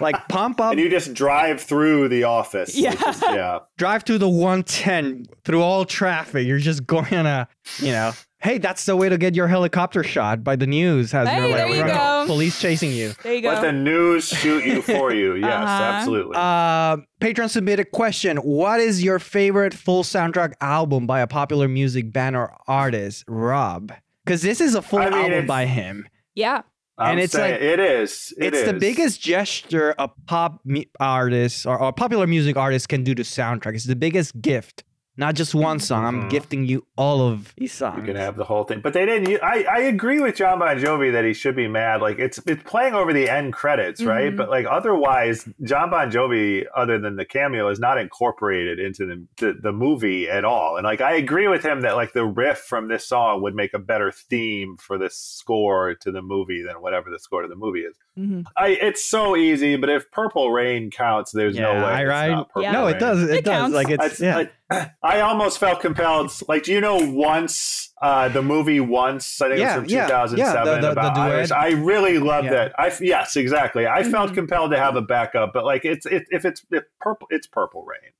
[0.00, 2.76] like pump up, and you just drive through the office.
[2.76, 2.90] Yeah.
[2.90, 3.58] Like, just- yeah.
[3.78, 6.44] drive through the 110 through all traffic.
[6.44, 7.46] You're just going to,
[7.78, 8.10] you know,
[8.44, 11.10] hey, that's the way to get your helicopter shot by the news.
[11.12, 12.24] Has Hey, your, like, there you go.
[12.26, 13.12] police chasing you.
[13.22, 13.48] There you go.
[13.48, 15.34] Let the news shoot you for you.
[15.36, 15.82] Yes, Uh-huh.
[15.82, 16.36] absolutely.
[16.36, 22.12] Uh, patron submitted question: What is your favorite full soundtrack album by a popular music
[22.12, 23.92] band or artist, Rob?
[24.24, 26.06] Because this is a full I mean, album by him.
[26.34, 26.62] yeah.
[26.96, 28.32] I'm and it's saying like- it is.
[28.38, 33.02] It it's the biggest gesture a pop mu- artist or, or popular music artist can
[33.02, 33.74] do to soundtrack.
[33.74, 34.84] It's the biggest gift,
[35.16, 36.04] not just one song.
[36.04, 36.30] I'm Mhm.
[36.30, 37.98] gifting you all of these songs.
[37.98, 39.42] You can have the whole thing, but they didn't.
[39.42, 42.00] I I agree with Jon Bon Jovi that he should be mad.
[42.02, 44.32] Like it's it's playing over the end credits, right?
[44.32, 44.36] Mhm.
[44.36, 49.26] But like otherwise, Jon Bon Jovi, other than the cameo, is not incorporated into the,
[49.38, 50.76] the the movie at all.
[50.76, 53.74] And like I agree with him that like the riff from this song would make
[53.74, 57.56] a better theme for this score to the movie than whatever the score to the
[57.56, 57.94] movie is.
[58.16, 61.80] Hmm I it's so easy, but if Purple Rain counts, there's no way.
[61.80, 62.30] I- it's right?
[62.30, 62.72] not Purple Yeah.
[62.72, 63.22] No, it does.
[63.22, 63.52] It, It does.
[63.54, 63.74] counts.
[63.74, 64.44] Like it's I, yeah.
[64.70, 66.30] I, I almost felt compelled.
[66.48, 69.40] Like, do you know once uh, the movie once?
[69.42, 71.32] I think Yeah, it was yeah, from 2007 yeah, the- the- about the duet.
[71.32, 71.50] Irish.
[71.50, 72.50] I really love Yeah.
[72.52, 72.72] that.
[72.78, 73.86] I yes, exactly.
[73.86, 74.34] I felt Mhm.
[74.34, 77.84] compelled to have a backup, but like it's it, if it's if purple, it's Purple
[77.84, 78.12] Rain.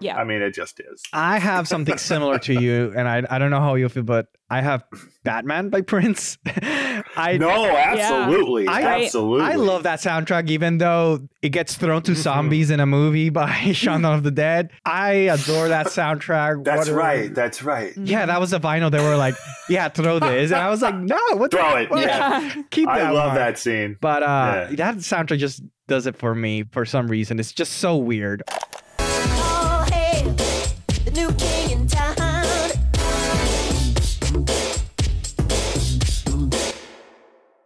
[0.00, 0.16] Yeah.
[0.16, 1.02] I mean, it just is.
[1.12, 4.26] I have something similar to you, and I I don't know how you feel, but
[4.48, 4.82] I have
[5.24, 6.38] Batman by Prince.
[7.16, 9.44] I No, absolutely, I- absolutely.
[9.46, 12.16] I love that soundtrack, even though it gets thrown to Mhm.
[12.16, 14.70] zombies in a movie by Shaun of the Dead.
[14.84, 16.64] I adore that soundtrack.
[16.64, 17.34] That's What a- right.
[17.34, 17.92] That's right.
[17.96, 18.90] Yeah, that was a vinyl.
[18.90, 19.34] They were like,
[19.68, 21.50] "Yeah, throw this," and I was like, "No, what?
[21.50, 22.54] Throw the, it, what- yeah.
[22.70, 23.96] keep that." I love one." that scene.
[24.00, 24.76] But uh, Yeah.
[24.76, 27.38] that soundtrack just does it for me for some reason.
[27.40, 28.42] It's just so weird.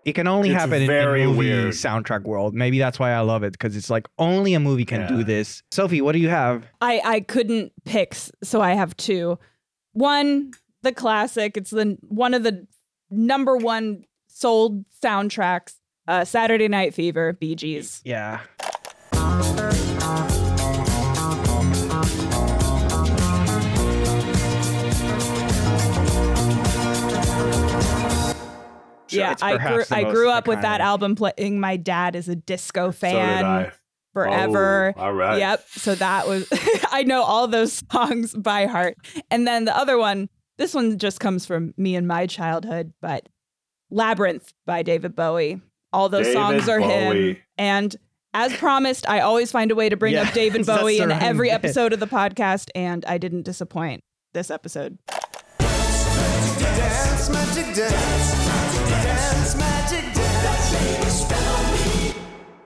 [0.04, 1.72] It can only It's happen in, a very in movie weird.
[1.72, 2.54] soundtrack world.
[2.54, 5.08] Maybe that's why I love it because it's like only a movie can Yeah.
[5.08, 5.62] do this.
[5.70, 6.66] Sophie, what do you have?
[6.82, 9.38] I, I couldn't pick, so I have two.
[9.92, 10.50] One,
[10.82, 11.56] the classic.
[11.56, 12.66] It's the one of the
[13.10, 15.76] number one sold soundtracks.
[16.06, 18.02] Uh, Saturday Night Fever, Bee Gees.
[18.04, 18.40] Yeah.
[29.14, 30.84] Yeah, It's I grew the I grew up with that iconic.
[30.84, 31.60] album playing.
[31.60, 33.72] My dad is a disco So did fan I.
[34.12, 34.94] forever.
[34.96, 35.38] Oh, all right.
[35.38, 35.64] Yep.
[35.70, 36.48] So that was
[36.90, 38.96] I know all those songs by heart.
[39.30, 43.28] And then the other one, this one just comes from me and my childhood, but
[43.90, 45.60] Labyrinth by David Bowie.
[45.92, 47.36] All those David songs are him.
[47.58, 47.94] And
[48.32, 51.54] as promised, I always find a way to bring up David Bowie in every bit.
[51.54, 54.02] episode of the podcast, and I didn't disappoint
[54.32, 54.98] this episode.
[55.58, 57.76] Dance magic dance.
[57.78, 58.63] Dance magic
[59.02, 59.34] dance.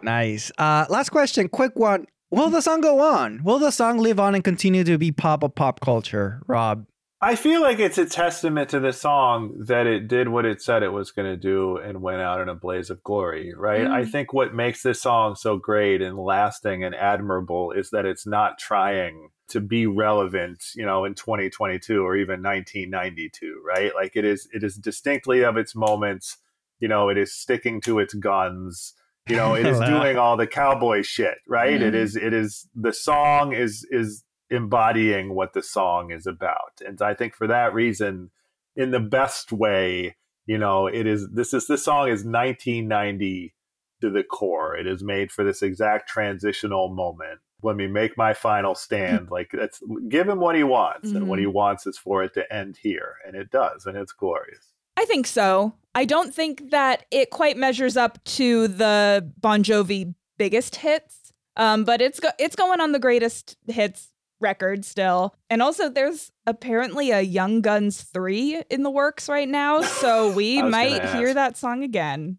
[0.03, 0.51] Nice.
[0.57, 2.07] Uh, last question, quick one.
[2.31, 3.43] Will the song go on?
[3.45, 6.87] Will the song live on and continue to be pop of pop culture, Rob?
[7.21, 10.83] I feel like it's a testament to the song that it did what it said
[10.83, 13.83] it was going to do and went out in a blaze of glory, right?
[13.83, 13.91] Mm.
[13.91, 18.27] I think what makes this song so great and lasting and admirable is that it's
[18.27, 23.93] not trying to be relevant, you know, in 2022 or even 1992, right?
[23.95, 26.39] Like it is it is distinctly of its moments,
[26.81, 28.95] you know, it is sticking to its guns.
[29.29, 31.81] You know, it is doing all the cowboy shit, right?
[31.81, 31.97] It Mhm.
[31.97, 36.81] is it is the song is is embodying what the song is about.
[36.87, 38.31] And I think for that reason,
[38.77, 43.55] in the best way, you know, it is this is this song is 1990
[44.01, 44.77] to the core.
[44.77, 47.41] It is made for this exact transitional moment.
[47.63, 49.31] Let me make my final stand.
[49.33, 52.53] like that's give him what he wants, and what he wants is for it to
[52.53, 54.65] end here, and it does, and it's glorious.
[54.97, 55.75] I think so.
[55.95, 61.85] I don't think that it quite measures up to the Bon Jovi biggest hits, um,
[61.85, 65.35] but it's go- it's going on the greatest hits record still.
[65.51, 70.63] And also, there's apparently a Young Guns three in the works right now, so we
[70.63, 72.39] might hear that song again.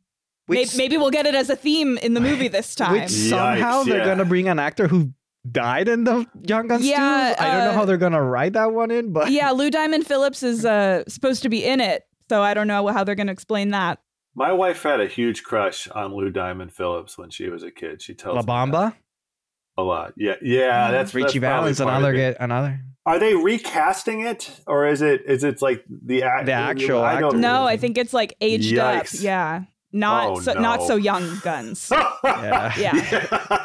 [0.49, 2.93] Which- Maybe, maybe we'll get it as a theme in the movie this time.
[2.93, 4.05] Which somehow they're yeah.
[4.05, 5.13] gonna bring an actor who
[5.49, 7.43] died in the Young Guns Yeah, 2.
[7.43, 10.05] I don't know uh, how they're gonna write that one in, but yeah, Lou Diamond
[10.07, 13.27] Phillips is uh, supposed to be in it, so I don't know how they're going
[13.27, 13.99] to explain that.
[14.35, 18.01] My wife had a huge crush on Lou Diamond Phillips when she was a kid.
[18.01, 18.95] She tells La me Bamba,
[19.77, 20.13] a lot.
[20.15, 22.81] Yeah, yeah, that's Richie that's probably Valens, another get another.
[23.05, 27.19] Are they recasting it, or is it is it like the act- The actual I
[27.19, 29.05] don't No, I think it's like aged up.
[29.13, 29.63] Yeah.
[29.91, 31.91] Not Oh, so not so young guns.
[32.23, 32.73] Yeah.
[32.77, 32.99] yeah.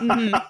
[0.01, 0.43] Mhm.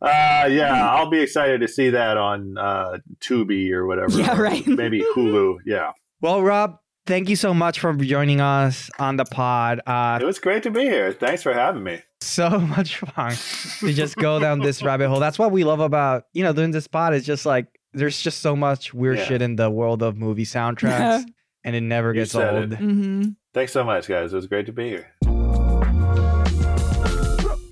[0.00, 4.18] Uh, yeah, I'll be excited to see that on uh, Tubi or whatever.
[4.18, 4.66] Yeah, right.
[4.66, 5.58] Maybe Hulu.
[5.64, 9.80] Yeah, Well, Rob, thank you so much for joining us on the pod.
[9.86, 11.12] Uh, it was great to be here.
[11.12, 12.00] Thanks for having me.
[12.20, 13.34] so much fun
[13.78, 15.20] to just go down this rabbit hole.
[15.20, 17.14] That's what we love about you know doing this pod.
[17.14, 19.24] Is just like there's just so much weird Yeah.
[19.26, 21.24] shit in the world of movie soundtracks,
[21.62, 22.72] and it never You gets said old.
[22.72, 23.34] it.
[23.54, 24.32] Thanks so much, guys.
[24.32, 25.08] It was great to be here.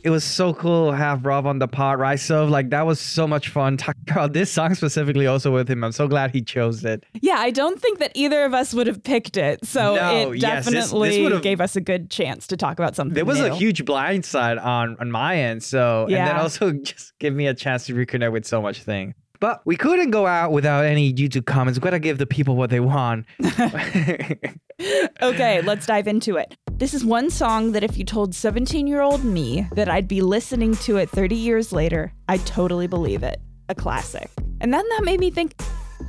[0.02, 2.18] It was so cool to have Rob on the pod, right?
[2.18, 5.84] So like that was so much fun talking about this song specifically also with him.
[5.84, 7.04] I'm so glad he chose it.
[7.20, 9.62] Yeah, I don't think that either of us would have picked it.
[9.66, 12.96] So No, it yes, this- this definitely gave us a good chance to talk about
[12.96, 13.14] something.
[13.14, 16.40] There was a huge blind side on on my end, so and then Yeah.
[16.42, 19.14] also just give me a chance to reconnect with so much thing.
[19.41, 21.80] But we couldn't go out without any YouTube comments.
[21.80, 23.24] We gotta give the people what they want.
[25.22, 26.55] okay, let's dive into it.
[26.72, 30.20] This is one song that if you told 17 year old me that I'd be
[30.20, 33.41] listening to it 30 years later, I'd totally believe it.
[33.70, 34.30] A classic.
[34.61, 35.55] And then that made me think,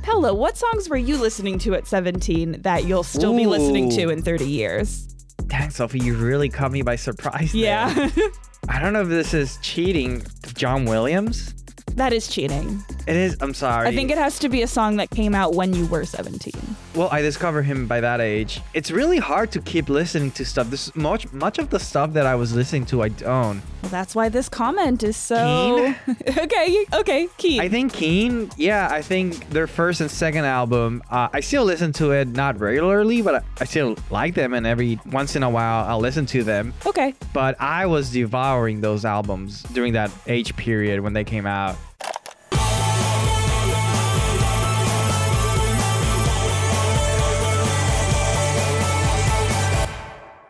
[0.02, 4.10] Pella, what songs were you listening to at 17 that you'll still be listening to
[4.10, 5.06] in 30 years?
[5.46, 7.52] Dang, Sophie, you really caught me by surprise.
[7.52, 7.62] there.
[7.62, 8.10] Yeah,
[8.68, 10.22] I don't know if this is cheating.
[10.54, 11.61] John Williams.
[11.96, 12.82] That is cheating.
[13.06, 13.36] It is.
[13.40, 13.88] I'm sorry.
[13.88, 16.52] I think it has to be a song that came out when you were 17.
[16.94, 18.60] Well, I discovered him by that age.
[18.74, 20.70] It's really hard to keep listening to stuff.
[20.70, 23.62] This much much of the stuff that I was listening to, I don't.
[23.82, 25.92] Well, that's why this comment is so.
[26.38, 27.60] okay, okay, Keane.
[27.60, 31.92] I think Keane, yeah, I think their first and second album, uh, I still listen
[31.94, 35.50] to it, not regularly, but I, I still like them, and every once in a
[35.50, 36.72] while I'll listen to them.
[36.86, 37.14] okay.
[37.32, 41.76] But I was devouring those albums during that age period when they came out.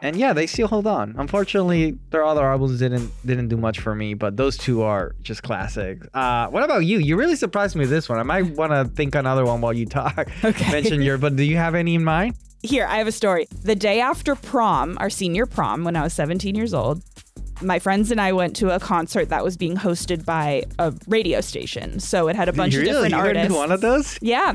[0.02, 1.14] And yeah, they still hold on.
[1.16, 5.44] Unfortunately, their other albums didn't didn't do much for me, but those two are just
[5.44, 6.06] classics.
[6.12, 6.98] Uh, what about you?
[6.98, 8.18] You really surprised me with this one.
[8.18, 10.28] I might want to think another one while you talk.
[10.44, 10.72] Okay.
[10.72, 12.34] Mention your, but do you have any in mind?
[12.62, 13.46] Here, I have a story.
[13.62, 17.02] The day after prom, our senior prom, when I was 17 years old,
[17.62, 21.40] my friends and I went to a concert that was being hosted by a radio
[21.40, 22.00] station.
[22.00, 22.88] So it had a bunch really?
[22.88, 23.54] of different you artists.
[23.56, 24.18] one of those?
[24.20, 24.54] Yeah.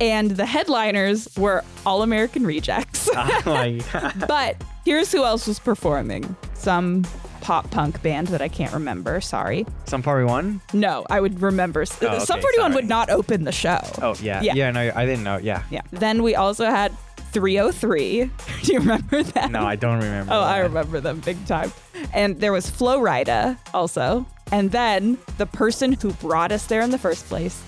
[0.00, 3.08] And the headliners were All American Rejects.
[3.14, 3.78] oh
[4.26, 7.04] but here's who else was performing some
[7.42, 9.20] pop punk band that I can't remember.
[9.20, 9.66] Sorry.
[9.84, 10.60] Sum 41?
[10.72, 11.80] No, I would remember.
[11.80, 12.74] Oh, okay, Sum 41 sorry.
[12.74, 13.80] would not open the show.
[14.00, 14.40] Oh yeah.
[14.42, 14.54] Yeah.
[14.54, 15.38] Yeah, no, I didn't know.
[15.38, 15.62] Yeah.
[15.70, 15.82] Yeah.
[15.90, 16.96] Then we also had
[17.32, 18.30] 3OH!3.
[18.62, 19.50] Do you remember that?
[19.50, 20.32] No, I don't remember.
[20.32, 21.72] Oh, I remember them big time.
[22.12, 24.26] And there was Flo Rida also.
[24.52, 27.62] And then the person who brought us there in the first place,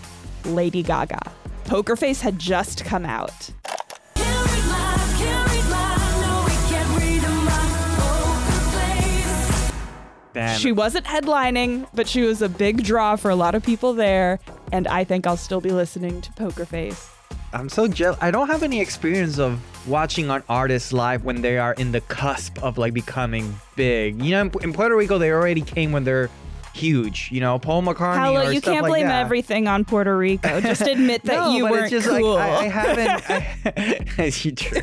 [0.45, 1.31] Lady Gaga.
[1.73, 3.49] Poker Face had just come out.
[10.35, 10.59] Damn.
[10.59, 14.39] She wasn't headlining, but she was a big draw for a lot of people there.
[14.71, 17.09] And I think I'll still be listening to Poker Face
[17.55, 18.19] I'm so jealous.
[18.21, 22.01] I don't have any experience of watching an artist live when they are in the
[22.03, 24.23] cusp of like becoming big.
[24.23, 26.31] You know, in, in Puerto Rico, they already came when they're
[26.75, 27.29] huge.
[27.33, 28.49] You know, Paul McCartney.
[28.49, 29.21] Or you can't like blame that.
[29.23, 30.61] everything on Puerto Rico.
[30.63, 32.35] Just admit that No, you weren't just cool.
[32.35, 34.19] like I, I haven't.
[34.19, 34.81] I, she, true.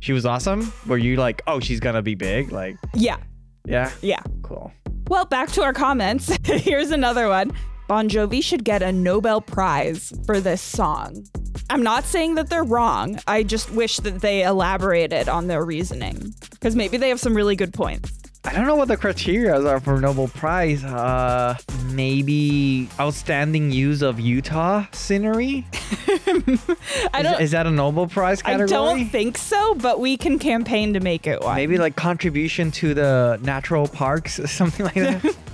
[0.00, 0.72] she was awesome.
[0.86, 2.52] Were you like, oh, she's gonna be big?
[2.52, 3.16] Like, yeah,
[3.64, 4.20] yeah, yeah.
[4.42, 4.72] cool.
[5.08, 6.36] Well, back to our comments.
[6.44, 7.50] Here's another one.
[7.88, 11.24] Bon Jovi should get a Nobel Prize for this song.
[11.70, 13.18] I'm not saying that they're wrong.
[13.26, 17.56] I just wish that they elaborated on their reasoning because maybe they have some really
[17.56, 18.12] good points.
[18.42, 20.82] I don't know what the criteria are for Nobel Prize.
[20.82, 21.56] Uh,
[21.92, 25.66] maybe outstanding use of Utah scenery.
[25.72, 27.40] I Is, don't.
[27.42, 28.64] is that a Nobel Prize category?
[28.64, 31.54] I don't think so, but we can campaign to make it one.
[31.54, 35.36] Maybe like contribution to the natural parks, something like that.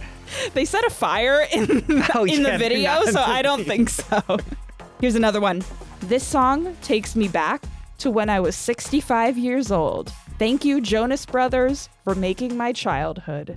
[0.54, 4.20] They set a fire in, Oh, in yeah, the video, so I don't think so.
[5.00, 5.62] Here's another one.
[6.00, 7.62] This song takes me back
[7.98, 10.12] to when I was 65 years old.
[10.38, 13.56] Thank you, Jonas Brothers, for making my childhood.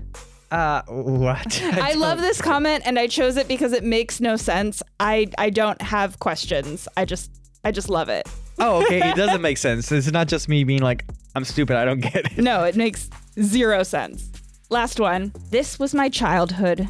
[0.49, 1.61] Uh, what?
[1.73, 4.81] I love this comment and I chose it because it makes no sense.
[4.99, 6.87] I I don't have questions.
[6.97, 7.31] I just
[7.63, 8.27] I just love it.
[8.59, 9.09] Oh, okay.
[9.09, 9.91] It doesn't make sense.
[9.91, 11.05] It's not just me being like,
[11.35, 11.75] I'm stupid.
[11.75, 12.37] I don't get it.
[12.37, 13.09] No, it makes
[13.41, 14.29] zero sense.
[14.69, 15.33] Last one.
[15.49, 16.87] This was my childhood.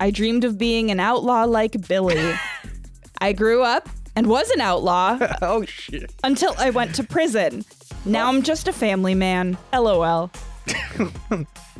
[0.00, 2.34] I dreamed of being an outlaw like Billy.
[3.20, 6.12] I grew up and was an outlaw oh shit.
[6.24, 7.64] until I went to prison.
[8.04, 9.56] Now I'm just a family man.
[9.72, 10.30] LOL.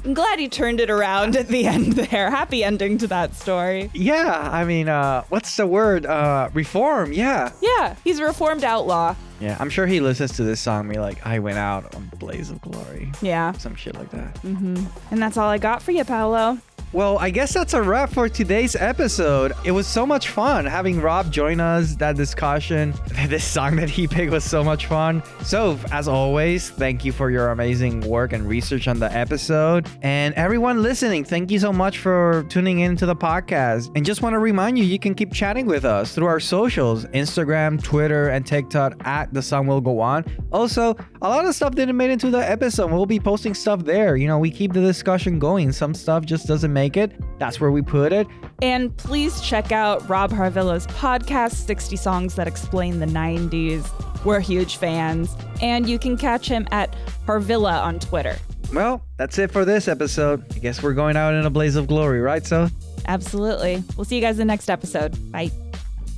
[0.05, 2.31] I'm glad he turned it around at the end there.
[2.31, 3.91] Happy ending to that story.
[3.95, 6.07] Yeah, I mean, uh, what's the word?
[6.07, 7.13] Uh, reform.
[7.13, 7.53] Yeah.
[7.61, 9.15] Yeah, he's a reformed outlaw.
[9.41, 12.11] Yeah, I'm sure he listens to this song and be like, I went out on
[12.19, 13.13] Blaze of Glory.
[13.23, 13.53] Yeah.
[13.53, 14.35] Some shit like that.
[14.43, 14.85] Mm-hmm.
[15.11, 16.59] And that's all I got for you, Paolo.
[16.93, 19.55] Well, I guess that's a wrap for today's episode.
[19.65, 22.93] It was so much fun having Rob join us, that discussion.
[23.33, 25.23] This song that he picked was so much fun.
[25.43, 29.87] So, as always, thank you for your amazing work and research on the episode.
[30.03, 33.91] And everyone listening, thank you so much for tuning into the podcast.
[33.95, 37.07] And just want to remind you, you can keep chatting with us through our socials
[37.07, 40.25] Instagram, Twitter, and TikTok at The Song Will Go On.
[40.51, 42.91] Also, a lot of stuff didn't make into the episode.
[42.91, 44.17] We'll be posting stuff there.
[44.17, 45.73] You know, we keep the discussion going.
[45.73, 47.13] Some stuff just doesn't make it.
[47.39, 48.27] That's where we put it.
[48.61, 53.89] And please check out Rob Harvilla's podcast, 60 Songs That Explain the 90s.
[54.25, 55.35] We're huge fans.
[55.61, 56.95] And you can catch him at
[57.27, 58.37] Harvilla on Twitter.
[58.73, 60.45] Well, that's it for this episode.
[60.55, 62.47] I guess we're going out in a blaze of glory, right?
[62.47, 62.69] So,
[63.07, 63.83] Absolutely.
[63.97, 65.17] We'll see you guys in the next episode.
[65.33, 65.51] Bye.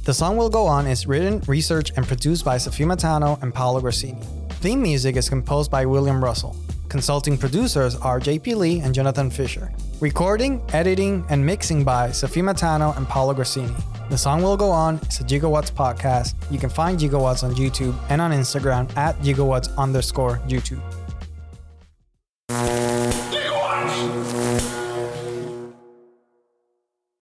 [0.04, 3.80] The Song Will Go On is written, researched, and produced by Sofia Matano and Paolo
[3.80, 4.20] Grassini.
[4.60, 6.54] Theme music is composed by William Russell.
[6.94, 9.72] Consulting producers are JP Lee and Jonathan Fisher.
[9.98, 13.74] Recording, editing, and mixing by Sophie Matano and Paolo Grassini.
[14.10, 16.36] The Song Will Go On is a Gigawatts podcast.
[16.52, 20.80] You can find Gigawatts on YouTube and on Instagram at gigawatts underscore YouTube.